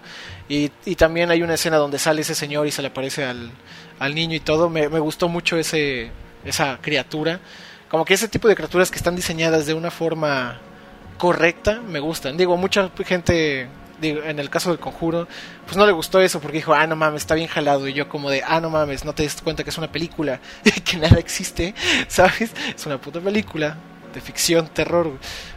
[0.49, 3.51] y, y también hay una escena donde sale ese señor y se le aparece al,
[3.99, 6.11] al niño y todo, me, me gustó mucho ese,
[6.43, 7.39] esa criatura,
[7.95, 10.59] como que ese tipo de criaturas que están diseñadas de una forma
[11.17, 12.35] correcta me gustan.
[12.35, 13.69] Digo, mucha gente
[14.01, 15.29] en el caso del conjuro,
[15.63, 17.87] pues no le gustó eso porque dijo, ah, no mames, está bien jalado.
[17.87, 20.41] Y yo como de, ah, no mames, no te das cuenta que es una película,
[20.83, 21.73] que nada existe,
[22.09, 22.51] ¿sabes?
[22.75, 23.77] Es una puta película
[24.13, 25.13] de ficción, terror.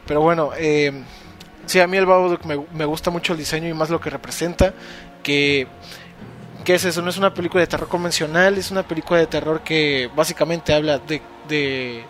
[0.06, 0.92] Pero bueno, eh,
[1.66, 4.10] sí, a mí el Babadook me, me gusta mucho el diseño y más lo que
[4.10, 4.74] representa,
[5.24, 5.66] que...
[6.64, 7.00] ¿Qué es eso?
[7.00, 10.98] No es una película de terror convencional, es una película de terror que básicamente habla
[10.98, 12.04] de, de,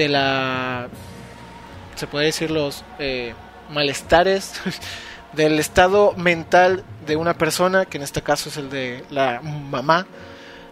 [0.00, 0.88] de la,
[1.94, 3.34] se puede decir los eh,
[3.68, 4.54] malestares
[5.34, 10.06] del estado mental de una persona, que en este caso es el de la mamá,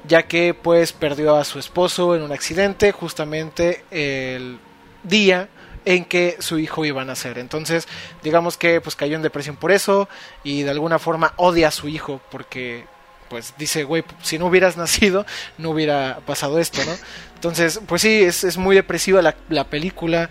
[0.07, 4.59] ya que pues perdió a su esposo en un accidente justamente el
[5.03, 5.51] día
[5.85, 7.39] en que su hijo iba a nacer.
[7.39, 7.87] Entonces,
[8.23, 10.09] digamos que pues cayó en depresión por eso
[10.43, 12.87] y de alguna forma odia a su hijo porque
[13.29, 15.27] pues dice, güey, si no hubieras nacido,
[15.59, 16.93] no hubiera pasado esto, ¿no?
[17.35, 20.29] Entonces, pues sí, es, es muy depresiva la, la película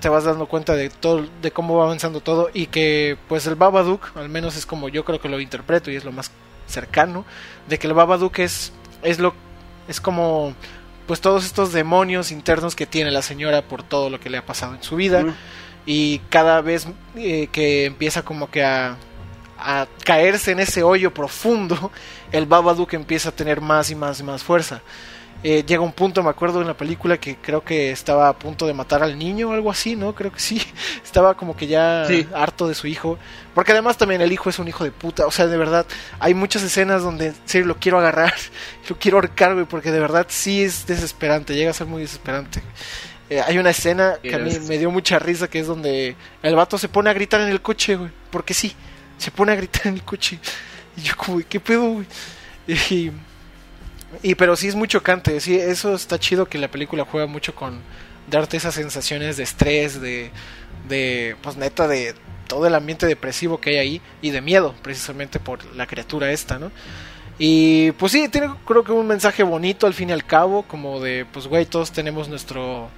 [0.00, 3.56] te, vas dando cuenta de todo de cómo va avanzando todo y que pues el
[3.56, 6.30] Babadook al menos es como yo creo que lo interpreto y es lo más
[6.66, 7.24] cercano
[7.68, 9.34] de que el Babadook es es lo
[9.88, 10.54] es como
[11.08, 14.46] pues todos estos demonios internos que tiene la señora por todo lo que le ha
[14.46, 15.24] pasado en su vida
[15.86, 18.96] y cada vez eh, que empieza como que a
[19.58, 21.90] a caerse en ese hoyo profundo
[22.32, 24.82] el Babadook empieza a tener más y más y más fuerza
[25.46, 28.66] eh, llega un punto, me acuerdo en la película que creo que estaba a punto
[28.66, 30.14] de matar al niño o algo así, ¿no?
[30.14, 30.62] Creo que sí.
[31.04, 33.18] Estaba como que ya harto de su hijo.
[33.54, 35.26] Porque además también el hijo es un hijo de puta.
[35.26, 35.84] O sea, de verdad,
[36.18, 38.32] hay muchas escenas donde sí lo quiero agarrar,
[38.88, 42.62] lo quiero ahorcar, güey, porque de verdad sí es desesperante, llega a ser muy desesperante.
[43.28, 46.54] Eh, hay una escena que a mí me dio mucha risa, que es donde el
[46.54, 48.10] vato se pone a gritar en el coche, güey.
[48.30, 48.74] Porque sí,
[49.18, 50.38] se pone a gritar en el coche.
[50.96, 52.06] Y yo como, ¿qué pedo, güey?
[52.66, 53.10] Y
[54.22, 57.54] y pero sí es muy chocante, sí, eso está chido que la película juega mucho
[57.54, 57.80] con
[58.30, 60.30] darte esas sensaciones de estrés, de,
[60.88, 62.14] de pues neta, de
[62.46, 66.58] todo el ambiente depresivo que hay ahí y de miedo, precisamente por la criatura esta,
[66.58, 66.70] ¿no?
[67.38, 71.00] Y pues sí, tiene creo que un mensaje bonito al fin y al cabo, como
[71.00, 72.88] de, pues güey, todos tenemos nuestro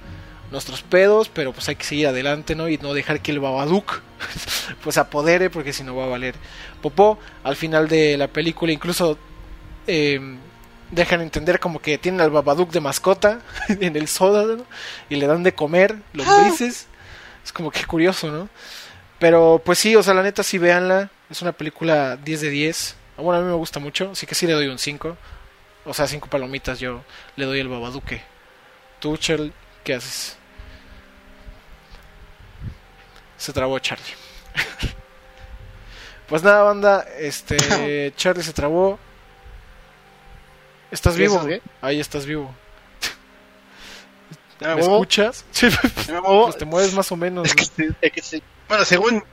[0.51, 2.69] nuestros pedos, pero pues hay que seguir adelante, ¿no?
[2.69, 4.01] Y no dejar que el Babadook
[4.83, 6.35] pues apodere, porque si no va a valer
[6.81, 7.19] popó.
[7.43, 9.17] Al final de la película incluso
[9.87, 10.19] eh,
[10.91, 14.57] dejan entender como que tienen al Babadook de mascota en el soda
[15.09, 16.87] y le dan de comer lombrices.
[17.43, 18.49] Es como que curioso, ¿no?
[19.19, 21.09] Pero pues sí, o sea, la neta sí véanla.
[21.29, 22.95] Es una película 10 de 10.
[23.17, 25.17] Bueno, a mí me gusta mucho, así que sí le doy un 5.
[25.85, 27.03] O sea, 5 palomitas yo
[27.35, 28.21] le doy el Babaduque.
[28.99, 29.53] Tú, Charlie,
[29.87, 30.35] ¿qué haces?
[33.37, 34.03] Se trabó Charlie.
[36.27, 38.99] pues nada, banda, este Charlie se trabó.
[40.91, 41.41] ¿Estás vivo?
[41.79, 42.53] Ahí estás vivo.
[44.59, 45.45] ¿Me, ¿Me escuchas?
[46.09, 47.47] ¿Me pues te mueves más o menos.
[47.47, 49.23] Es que, es que, bueno, según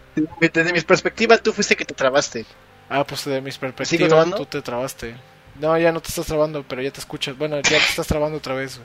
[0.40, 2.46] desde mi perspectiva, tú fuiste que te trabaste.
[2.88, 5.16] Ah, pues de mis perspectivas tú te trabaste.
[5.58, 7.36] No, ya no te estás trabando, pero ya te escuchas.
[7.36, 8.78] Bueno, ya te estás trabando otra vez,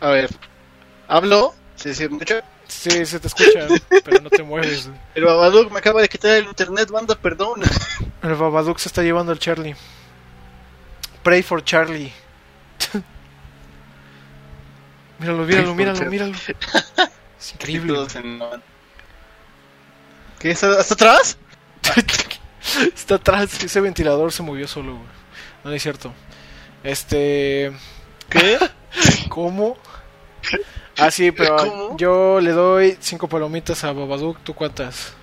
[0.00, 0.30] A ver,
[1.08, 1.54] ¿hablo?
[1.76, 2.42] ¿Sí se escucha?
[2.68, 3.68] Sí, se te escucha,
[4.04, 4.90] pero no te mueves.
[5.14, 7.62] El Babadook me acaba de quitar el internet, banda, perdón.
[8.22, 9.76] El Babadook se está llevando al Charlie.
[11.22, 12.12] Pray for Charlie.
[15.18, 16.32] míralo, míralo, míralo, míralo.
[17.38, 17.98] Es increíble.
[20.38, 20.50] ¿Qué?
[20.50, 21.38] ¿Está, ¿Está atrás?
[22.94, 23.62] Está atrás.
[23.62, 25.08] Ese ventilador se movió solo, güey.
[25.64, 26.12] No, es cierto.
[26.82, 27.72] Este.
[28.28, 28.58] ¿Qué?
[29.28, 29.76] ¿Cómo?
[30.98, 34.38] Ah, sí, pero yo le doy cinco palomitas a Babadook.
[34.42, 35.14] ¿Tú cuántas?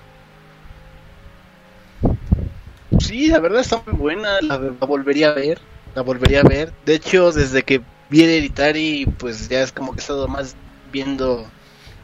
[3.00, 4.40] Sí, la verdad está muy buena.
[4.40, 5.60] La, volvería a ver.
[5.94, 6.72] La volvería a ver.
[6.84, 10.54] De hecho, desde que vi y pues ya es como que he estado más
[10.92, 11.46] viendo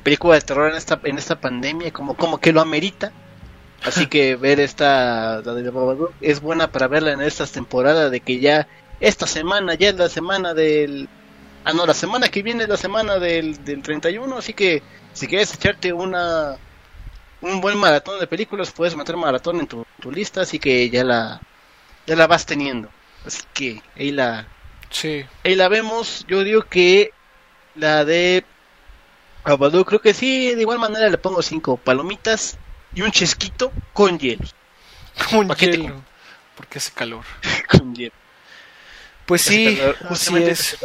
[0.03, 3.13] película de terror en esta en esta pandemia como como que lo amerita
[3.85, 5.43] así que ver esta
[6.21, 8.67] es buena para verla en estas temporadas de que ya
[8.99, 11.09] esta semana ya es la semana del
[11.65, 15.27] ah no la semana que viene es la semana del, del 31 así que si
[15.27, 16.57] quieres echarte una
[17.41, 21.05] un buen maratón de películas puedes meter maratón en tu, tu lista así que ya
[21.05, 21.41] la
[22.07, 22.91] ya la vas teniendo
[23.27, 24.47] así que ahí la
[24.91, 27.13] sí ahí la vemos yo digo que
[27.75, 28.45] la de
[29.45, 32.59] Abadú, creo que sí, de igual manera le pongo cinco palomitas
[32.95, 34.45] y un chesquito con hielo.
[35.31, 36.03] Con hielo.
[36.57, 37.25] Porque hace calor.
[37.71, 38.15] con hielo.
[39.27, 40.79] Pues sí, así es.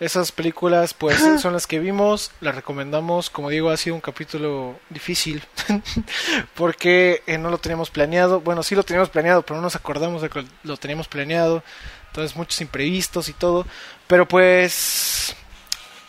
[0.00, 4.78] Esas películas pues son las que vimos, las recomendamos, como digo ha sido un capítulo
[4.90, 5.42] difícil
[6.54, 10.22] porque eh, no lo teníamos planeado, bueno sí lo teníamos planeado pero no nos acordamos
[10.22, 11.64] de que lo teníamos planeado,
[12.08, 13.66] entonces muchos imprevistos y todo,
[14.06, 15.34] pero pues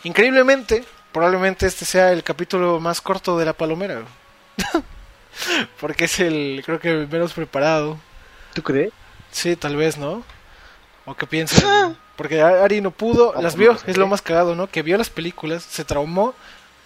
[0.04, 4.02] increíblemente probablemente este sea el capítulo más corto de la palomera.
[5.80, 7.98] Porque es el, creo que el menos preparado.
[8.54, 8.92] ¿Tú crees?
[9.30, 10.24] Sí, tal vez, ¿no?
[11.06, 11.64] ¿O qué piensas?
[12.20, 14.66] Porque Ari no pudo, las vio, es lo más cagado, ¿no?
[14.66, 16.34] Que vio las películas, se traumó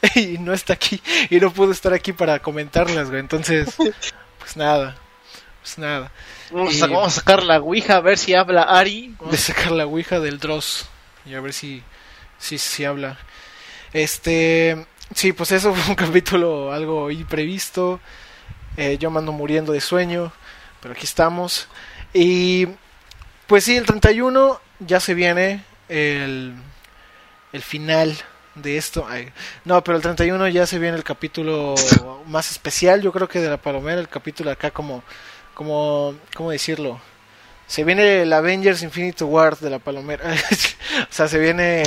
[0.15, 3.19] y no está aquí, y no pudo estar aquí para comentarlas, güey.
[3.19, 3.75] Entonces,
[4.39, 4.95] pues nada,
[5.61, 6.13] pues nada.
[6.53, 9.17] Vamos, a, sacar la Ouija a ver si habla Ari.
[9.19, 10.87] Vamos a sacar la Ouija del Dross
[11.27, 11.83] y a ver si,
[12.39, 13.19] si, si habla.
[13.93, 17.99] Este, sí, pues eso fue un capítulo algo imprevisto.
[18.77, 20.33] Eh, yo me ando muriendo de sueño,
[20.81, 21.67] pero aquí estamos.
[22.13, 22.69] Y
[23.49, 26.55] pues sí, el 31 ya se viene el,
[27.53, 28.17] el final
[28.55, 29.07] de esto.
[29.65, 31.75] no, pero el 31 ya se viene el capítulo
[32.27, 35.03] más especial, yo creo que de la Palomera, el capítulo acá como,
[35.55, 37.01] como, ¿cómo decirlo?
[37.67, 40.25] Se viene el Avengers Infinity War de la Palomera.
[41.03, 41.83] o sea, se viene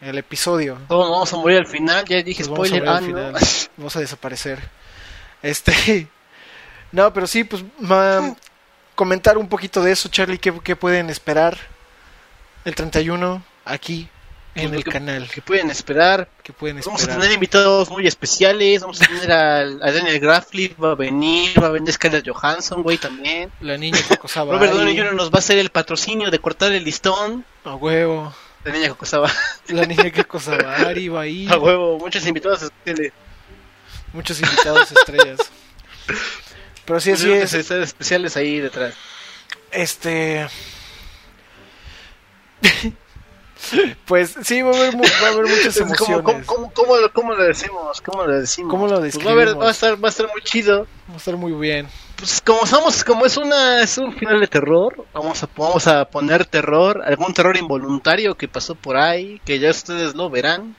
[0.00, 0.78] el episodio.
[0.88, 2.82] Todos vamos a morir al final, ya dije spoiler.
[2.82, 3.34] Vamos a, ah, final.
[3.76, 4.58] vamos a desaparecer.
[5.42, 6.08] Este.
[6.92, 7.62] No, pero sí, pues.
[8.96, 10.38] comentar un poquito de eso, Charlie.
[10.38, 11.56] ¿Qué, qué pueden esperar
[12.64, 14.08] el 31 aquí
[14.54, 15.28] en el canal.
[15.30, 16.28] Que pueden esperar.
[16.42, 16.98] Que pueden esperar.
[16.98, 18.80] Vamos a tener invitados muy especiales.
[18.80, 22.98] Vamos a tener a, Daniel Graffley, va a venir, va a venir Scarlett Johansson, güey,
[22.98, 23.50] también.
[23.60, 25.14] La niña Coco Robert Downey Jr.
[25.14, 27.44] nos va a hacer el patrocinio de cortar el listón.
[27.64, 28.34] A huevo.
[28.64, 29.32] La niña Coco Sabari.
[29.68, 31.48] La niña Coco Sabari va ahí.
[31.50, 33.12] A huevo, muchos invitados especiales.
[34.12, 35.38] Muchos invitados estrellas.
[36.84, 37.54] Pero sí, así es.
[37.54, 38.94] especiales ahí detrás.
[39.70, 40.48] Este.
[44.06, 46.22] Pues sí, va a haber, va a haber muchas emociones.
[46.24, 48.00] ¿Cómo, cómo, cómo, cómo, lo decimos?
[48.00, 48.70] ¿Cómo lo decimos?
[48.70, 50.86] ¿Cómo lo pues va, a ver, va, a estar, va a estar muy chido.
[51.08, 51.86] Va a estar muy bien.
[52.16, 56.06] Pues como somos, como es una es un final de terror, vamos a vamos a
[56.06, 60.74] poner terror, algún terror involuntario que pasó por ahí, que ya ustedes lo verán.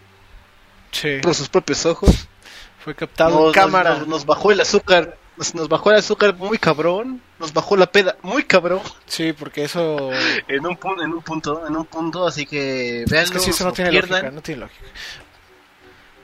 [0.92, 1.20] Sí.
[1.22, 2.28] Por sus propios ojos.
[2.84, 4.04] Fue captado en cámara.
[4.08, 8.44] nos bajó el azúcar nos, bajó el azúcar muy cabrón, nos bajó la peda muy
[8.44, 8.82] cabrón.
[9.06, 10.12] Sí, porque eso...
[10.48, 13.26] en, un, en un punto, en un punto, así que veanlo.
[13.26, 14.86] Es que sí, eso no tiene lógica, no tiene lógica.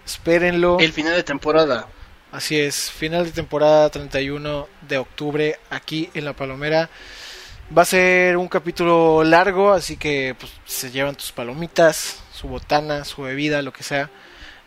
[0.05, 0.77] Espérenlo.
[0.79, 1.87] El final de temporada.
[2.31, 6.89] Así es, final de temporada 31 de octubre aquí en La Palomera.
[7.75, 13.03] Va a ser un capítulo largo, así que pues, se llevan tus palomitas, su botana,
[13.03, 14.09] su bebida, lo que sea.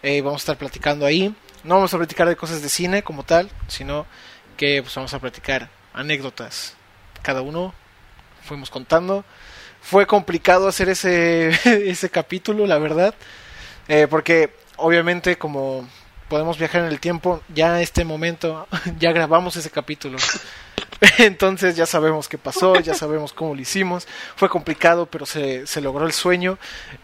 [0.03, 1.35] Eh, vamos a estar platicando ahí.
[1.65, 4.07] No vamos a platicar de cosas de cine como tal, sino
[4.61, 6.75] que pues, vamos a platicar anécdotas.
[7.23, 7.73] Cada uno
[8.43, 9.25] fuimos contando.
[9.81, 11.49] Fue complicado hacer ese,
[11.91, 13.15] ese capítulo, la verdad.
[13.89, 15.89] Eh, porque obviamente como
[16.29, 20.19] podemos viajar en el tiempo, ya en este momento ya grabamos ese capítulo.
[21.19, 24.07] Entonces ya sabemos qué pasó, ya sabemos cómo lo hicimos.
[24.37, 26.59] Fue complicado, pero se, se logró el sueño.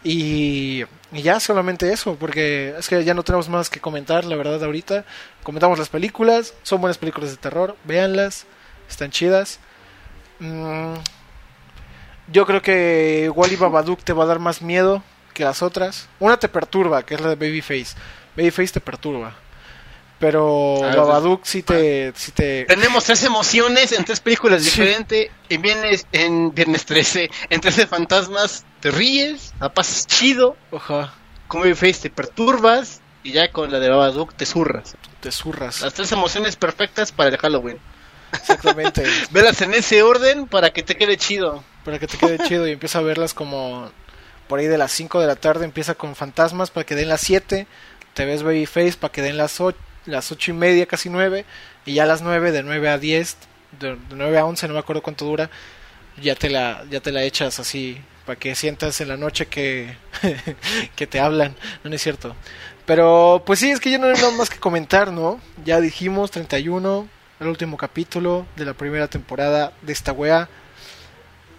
[0.04, 4.62] Y, ya solamente eso, porque es que ya no tenemos más que comentar, la verdad,
[4.62, 5.04] ahorita.
[5.42, 8.44] Comentamos las películas, son buenas películas de terror, véanlas,
[8.88, 9.60] están chidas.
[10.40, 10.94] Mm,
[12.30, 16.08] yo creo que Wally Babadook te va a dar más miedo que las otras.
[16.18, 17.96] Una te perturba, que es la de Babyface.
[18.36, 19.45] Babyface te perturba.
[20.18, 22.64] Pero ah, Babadook sí te, sí te...
[22.64, 25.30] Tenemos tres emociones en tres películas diferentes.
[25.48, 30.56] Y vienes en Viernes 13, en 13 fantasmas, te ríes, la pasas chido.
[30.72, 31.12] Ajá.
[31.48, 33.00] Con Babyface te perturbas.
[33.22, 34.96] Y ya con la de Babadook te zurras.
[35.20, 35.82] Te zurras.
[35.82, 37.78] Las tres emociones perfectas para el Halloween.
[38.32, 39.04] Exactamente.
[39.30, 41.62] Velas en ese orden para que te quede chido.
[41.84, 43.90] Para que te quede chido y empieza a verlas como
[44.46, 47.20] por ahí de las 5 de la tarde empieza con fantasmas para que den las
[47.20, 47.66] 7,
[48.14, 49.76] te ves Babyface para que den las 8,
[50.06, 51.44] las 8 y media, casi 9,
[51.84, 53.36] y ya las 9, de 9 a 10,
[53.80, 55.50] de, 9 a 11, no me acuerdo cuánto dura,
[56.20, 59.96] ya te la, ya te la echas así, para que sientas en la noche que,
[60.96, 61.54] que te hablan,
[61.84, 62.34] no, no es cierto.
[62.86, 65.40] Pero pues sí, es que ya no hay nada más que comentar, ¿no?
[65.64, 67.08] Ya dijimos 31,
[67.40, 70.48] el último capítulo de la primera temporada de esta wea.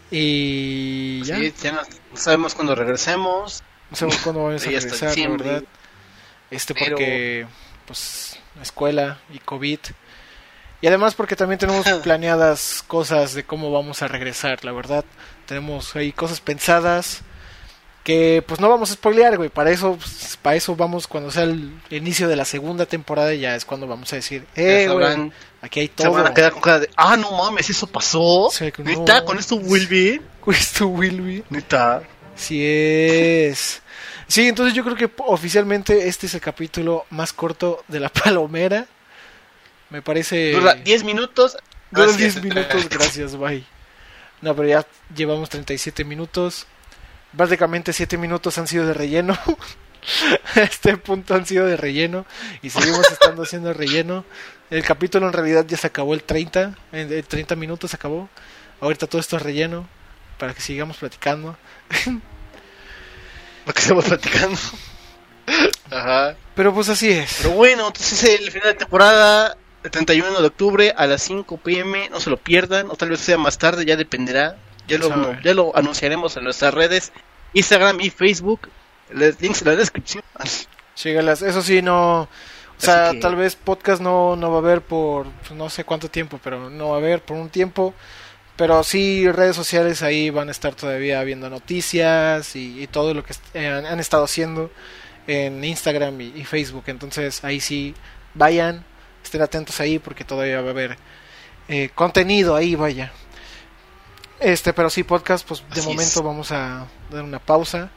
[0.10, 1.38] Y ya.
[1.38, 1.82] Sí, ya no
[2.14, 3.62] sabemos cuándo regresemos.
[3.92, 5.64] No sabemos cuándo vamos a regresar, la verdad.
[6.50, 7.46] Este porque,
[7.88, 9.80] pues, la escuela y COVID.
[10.80, 15.06] Y además porque también tenemos planeadas cosas de cómo vamos a regresar, la verdad.
[15.48, 17.24] Tenemos ahí cosas pensadas
[18.08, 19.50] que pues no vamos a spoilear, güey.
[19.50, 23.54] Para eso, pues, para eso vamos cuando sea el inicio de la segunda temporada ya
[23.54, 25.30] es cuando vamos a decir, eh, güey,
[25.62, 26.08] aquí hay todo.
[26.08, 28.50] Se van a quedar con cara de, ah, no mames, eso pasó.
[28.50, 29.26] Sí, ¿Neta?
[29.26, 30.22] ¿Con esto will be?
[30.40, 31.44] Con esto will be.
[31.50, 32.02] ¿Neta?
[32.38, 33.82] Sí es.
[34.28, 38.86] Sí, entonces yo creo que oficialmente este es el capítulo más corto de la palomera.
[39.90, 40.52] Me parece...
[40.52, 41.58] Dura 10 minutos.
[41.92, 43.64] Dura 10 minutos, gracias, bye.
[44.42, 46.68] No, pero ya llevamos 37 minutos.
[47.32, 49.38] Básicamente 7 minutos han sido de relleno.
[50.56, 52.26] este punto han sido de relleno.
[52.62, 54.26] Y seguimos estando haciendo relleno.
[54.70, 56.76] El capítulo en realidad ya se acabó el 30.
[56.92, 58.30] En 30 minutos se acabó.
[58.82, 59.88] Ahorita todo esto es relleno.
[60.38, 61.58] Para que sigamos platicando.
[63.68, 64.58] Lo que estamos platicando.
[65.92, 66.36] Ajá.
[66.56, 67.40] Pero pues así es.
[67.42, 69.58] Pero bueno, entonces es el final de temporada.
[69.84, 72.10] El 31 de octubre a las 5 pm.
[72.10, 72.90] No se lo pierdan.
[72.90, 74.58] O tal vez sea más tarde, ya dependerá.
[74.88, 77.12] Ya lo, ya lo anunciaremos en nuestras redes.
[77.54, 78.70] Instagram y Facebook.
[79.14, 80.24] Les links en la descripción.
[80.96, 81.42] Sígalas.
[81.42, 82.22] Eso sí, no.
[82.22, 82.30] O
[82.78, 86.40] sea, tal vez podcast no, no va a haber por pues, no sé cuánto tiempo,
[86.44, 87.94] pero no va a haber por un tiempo.
[88.58, 93.36] Pero sí, redes sociales ahí van a estar todavía viendo noticias y, todo lo que
[93.56, 94.72] han, estado haciendo
[95.28, 96.86] en Instagram y, Facebook.
[96.88, 97.94] Entonces ahí sí,
[98.34, 98.84] vayan,
[99.24, 100.98] estén atentos ahí porque todavía va a haber
[101.68, 103.12] eh, contenido ahí, vaya.
[104.40, 107.92] Este, pero sí, podcast, pues de momento vamos a dar una pausa.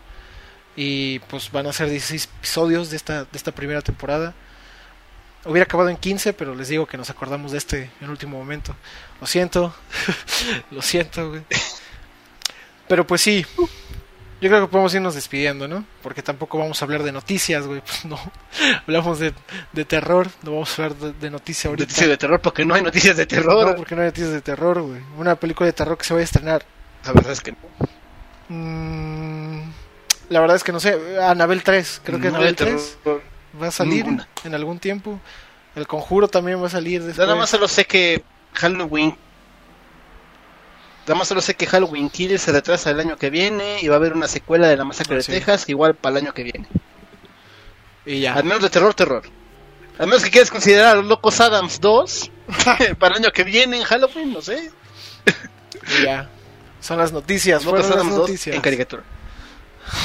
[0.77, 4.35] Y pues van a ser 16 episodios de esta, de esta primera temporada.
[5.45, 8.77] Hubiera acabado en 15, pero les digo que nos acordamos de este en último momento.
[9.21, 9.75] Lo siento,
[10.71, 11.43] lo siento, güey.
[12.87, 13.47] Pero pues sí,
[14.41, 15.85] yo creo que podemos irnos despidiendo, ¿no?
[16.03, 17.81] Porque tampoco vamos a hablar de noticias, güey.
[17.87, 18.19] Pues no,
[18.87, 19.33] hablamos de,
[19.73, 21.85] de terror, no vamos a hablar de, de noticias ahorita.
[21.85, 23.71] Noticias de terror porque no hay noticias de terror.
[23.71, 25.01] No, porque no hay noticias de terror, güey.
[25.17, 26.65] Una película de terror que se vaya a estrenar.
[27.05, 27.59] La verdad es que no.
[28.49, 29.71] Mm,
[30.29, 31.19] la verdad es que no sé.
[31.23, 32.99] Anabel 3, creo que Anabel 3
[33.61, 34.07] va a salir
[34.45, 35.21] en algún tiempo.
[35.75, 37.27] El conjuro también va a salir después.
[37.27, 38.23] Nada más solo sé que
[38.55, 39.17] Halloween.
[41.07, 43.95] Nada más solo sé que Halloween Kill se retrasa el año que viene y va
[43.95, 46.67] a haber una secuela de la masacre de Texas igual para el año que viene.
[48.05, 48.35] Y ya.
[48.35, 49.23] Al menos de terror, terror.
[49.99, 52.31] Al menos que quieras considerar a los Locos Adams 2
[52.99, 54.71] para el año que viene en Halloween, no sé.
[55.99, 56.29] y ya.
[56.81, 57.65] Son las noticias.
[57.65, 58.55] Locos Adams noticias.
[58.55, 59.03] 2 en caricatura.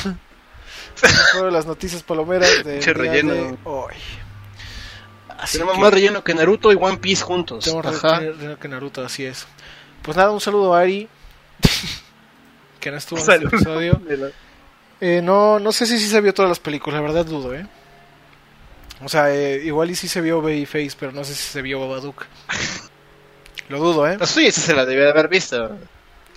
[1.34, 3.58] Fueron las noticias palomeras de, relleno.
[3.64, 3.93] hoy.
[5.52, 7.66] Tenemos más relleno que Naruto y One Piece juntos.
[7.66, 8.20] Tenemos Ajá.
[8.20, 9.46] relleno que Naruto, así es.
[10.02, 11.08] Pues nada, un saludo a Ari,
[12.80, 14.02] que no estuvo en este episodio.
[15.02, 17.68] Eh, no, no sé si sí se vio todas las películas, la verdad dudo, ¿eh?
[19.04, 21.80] O sea, eh, igual y sí se vio Babyface, pero no sé si se vio
[21.80, 22.26] Babadook.
[23.70, 24.18] Lo dudo, ¿eh?
[24.18, 25.78] La suya sí se la debía de haber visto.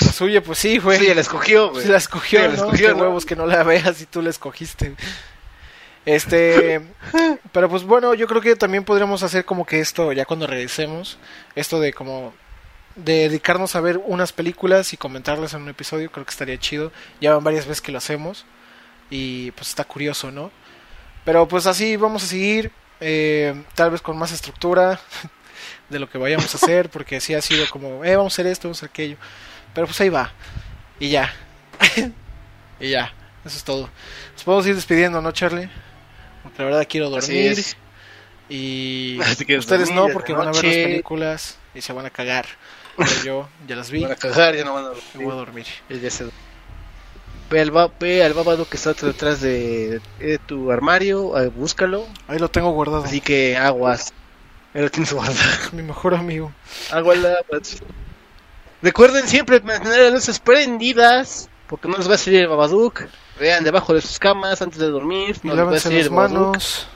[0.01, 0.99] La suya, pues sí, güey.
[0.99, 1.85] Sí, la escogió, güey.
[1.85, 4.95] Sí, la escogió, Sí, la escogió, huevos que no la veas y tú la escogiste.
[6.05, 6.81] Este,
[7.53, 11.19] pero pues bueno, yo creo que también podríamos hacer como que esto, ya cuando regresemos,
[11.55, 12.33] esto de como
[12.97, 16.93] de dedicarnos a ver unas películas y comentarlas en un episodio, creo que estaría chido.
[17.21, 18.45] Ya van varias veces que lo hacemos
[19.11, 20.51] y pues está curioso, ¿no?
[21.25, 25.01] Pero pues así vamos a seguir, eh, tal vez con más estructura
[25.89, 28.47] de lo que vayamos a hacer, porque así ha sido como, eh, vamos a hacer
[28.47, 29.17] esto, vamos a hacer aquello.
[29.75, 30.33] Pero pues ahí va.
[31.01, 31.33] Y ya.
[32.81, 33.13] y ya.
[33.45, 33.89] Eso es todo.
[34.35, 35.69] Nos podemos ir despidiendo, ¿no, Charlie?
[36.43, 37.53] Porque la verdad quiero Así dormir.
[37.59, 37.77] es.
[38.49, 42.07] Y Así que ustedes dormir no, porque van a ver las películas y se van
[42.07, 42.47] a cagar.
[42.97, 44.03] Pero yo ya las vi.
[44.03, 45.67] Van a cagar, ya no van a Me voy a dormir.
[45.89, 46.03] dormir.
[46.03, 46.29] Ya se-
[47.51, 52.07] Ve al, ve al bábado que está detrás de, de tu armario, eh, búscalo.
[52.27, 53.05] Ahí lo tengo guardado.
[53.05, 54.13] Así que aguas.
[54.75, 55.39] Ahí lo tienes guardado.
[55.73, 56.53] Mi mejor amigo.
[56.91, 57.19] Aguas.
[58.83, 63.03] Recuerden siempre mantener las luces prendidas, porque no les va a salir el babadook.
[63.41, 65.37] Vean debajo de sus camas antes de dormir.
[65.43, 66.47] No les va a salir las el Babadook.
[66.47, 66.89] manos.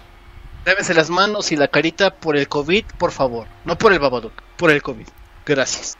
[0.64, 3.46] Lávense las manos y la carita por el COVID, por favor.
[3.64, 5.06] No por el babadook, por el COVID.
[5.44, 5.96] Gracias.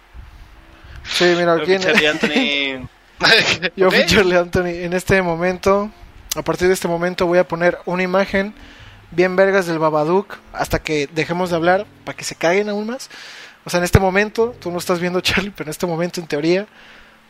[1.05, 2.89] Sí, mira, aquí en-.
[3.77, 3.95] Yo ¿Ok?
[3.95, 4.69] fui Charlie Anthony.
[4.85, 5.91] En este momento,
[6.37, 8.55] a partir de este momento, voy a poner una imagen
[9.11, 13.11] bien vergas del Babadook hasta que dejemos de hablar para que se caguen aún más.
[13.65, 16.27] O sea, en este momento, tú no estás viendo Charlie, pero en este momento, en
[16.27, 16.67] teoría,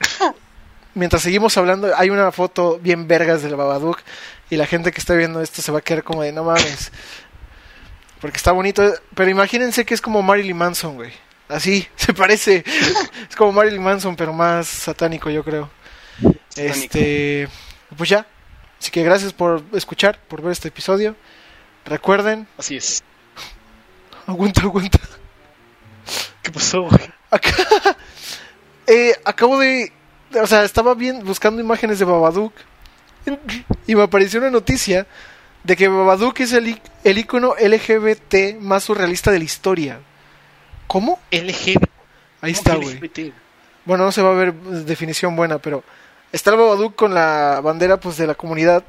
[0.95, 3.99] mientras seguimos hablando, hay una foto bien vergas del Babadook
[4.51, 6.93] y la gente que está viendo esto se va a quedar como de no mames.
[8.21, 11.13] Porque está bonito, pero imagínense que es como Marilyn Manson, güey.
[11.49, 12.65] Así, se parece.
[13.29, 15.71] es como Marilyn Manson, pero más satánico, yo creo.
[16.49, 16.55] Satánico.
[16.57, 17.49] Este,
[17.97, 18.27] pues ya.
[18.79, 21.15] Así que gracias por escuchar, por ver este episodio.
[21.85, 23.03] Recuerden, Así es.
[24.27, 24.99] aguanta, aguanta.
[26.43, 27.01] ¿Qué pasó, güey?
[27.31, 27.55] Acá,
[28.87, 29.93] eh, acabo de,
[30.41, 32.53] o sea, estaba bien buscando imágenes de Babadook
[33.87, 35.07] y me apareció una noticia
[35.65, 40.01] de que Babadook es el, el icono LGBT más surrealista de la historia.
[40.87, 41.21] ¿Cómo?
[41.31, 41.85] LGBT.
[42.41, 43.01] Ahí está, güey.
[43.85, 45.85] Bueno, no se va a ver definición buena, pero
[46.33, 48.85] está el Babadook con la bandera pues de la comunidad.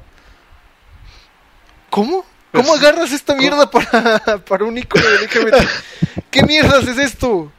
[1.90, 2.24] ¿Cómo?
[2.54, 5.68] ¿Cómo Pues, agarras esta mierda para, para un icono de LGBT?
[6.30, 7.52] ¿Qué mierdas es esto?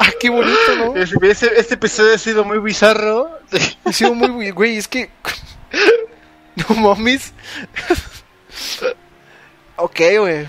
[0.00, 0.96] ah, qué bonito, ¿no?
[0.96, 3.38] Este, este- episodio ha sido muy bizarro.
[3.84, 5.10] Ha sido muy, güey, güey, es que...
[6.68, 7.32] No mames.
[9.76, 10.46] ok, güey.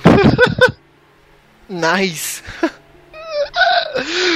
[1.70, 2.42] Nice.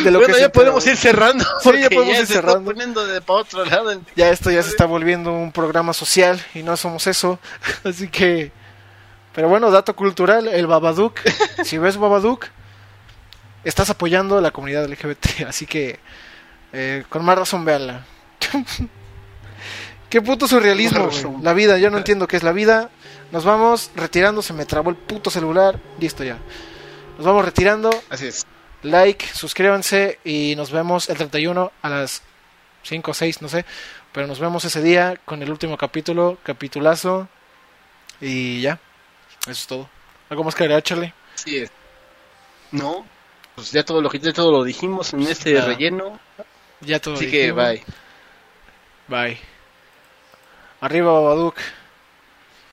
[0.03, 1.43] De lo bueno, ya podemos ir cerrando.
[1.61, 2.63] Sí, ya podemos ir se está cerrando.
[2.71, 3.91] poniendo de para otro lado.
[3.91, 7.39] el- Ya esto ya se está volviendo un programa social y no somos eso.
[7.83, 8.51] Así que...
[9.33, 11.19] Pero bueno, dato cultural, el Babadook.
[11.63, 12.45] Si ves Babadook,
[13.63, 15.41] estás apoyando a la comunidad LGBT.
[15.47, 15.99] Así que...
[16.73, 18.05] eh, con más razón, véanla.
[20.09, 21.43] Qué puto surrealismo, güey.
[21.43, 22.89] La vida, yo no entiendo qué es la vida.
[23.31, 25.79] Nos vamos retirando, se me trabó el puto celular.
[25.99, 26.37] Listo ya.
[27.17, 27.89] Nos vamos retirando.
[28.09, 28.45] Así es.
[28.83, 32.21] Like, suscríbanse y nos vemos el 31 a las
[32.83, 33.65] 5 o 6, no sé.
[34.13, 37.27] Pero nos vemos ese día con el último capítulo, capitulazo.
[38.21, 38.79] Y ya.
[39.41, 39.89] Eso es todo.
[40.29, 41.13] ¿Algo más que agregar, Charlie?
[41.45, 41.71] Es.
[42.71, 43.05] No,
[43.55, 45.67] pues ya todo lo que ya todo lo dijimos en este Nada.
[45.67, 46.19] relleno.
[46.81, 47.15] Ya todo.
[47.15, 47.65] Así que dijimos.
[47.65, 47.83] bye.
[49.07, 49.39] Bye.
[50.81, 51.55] Arriba, Babadook.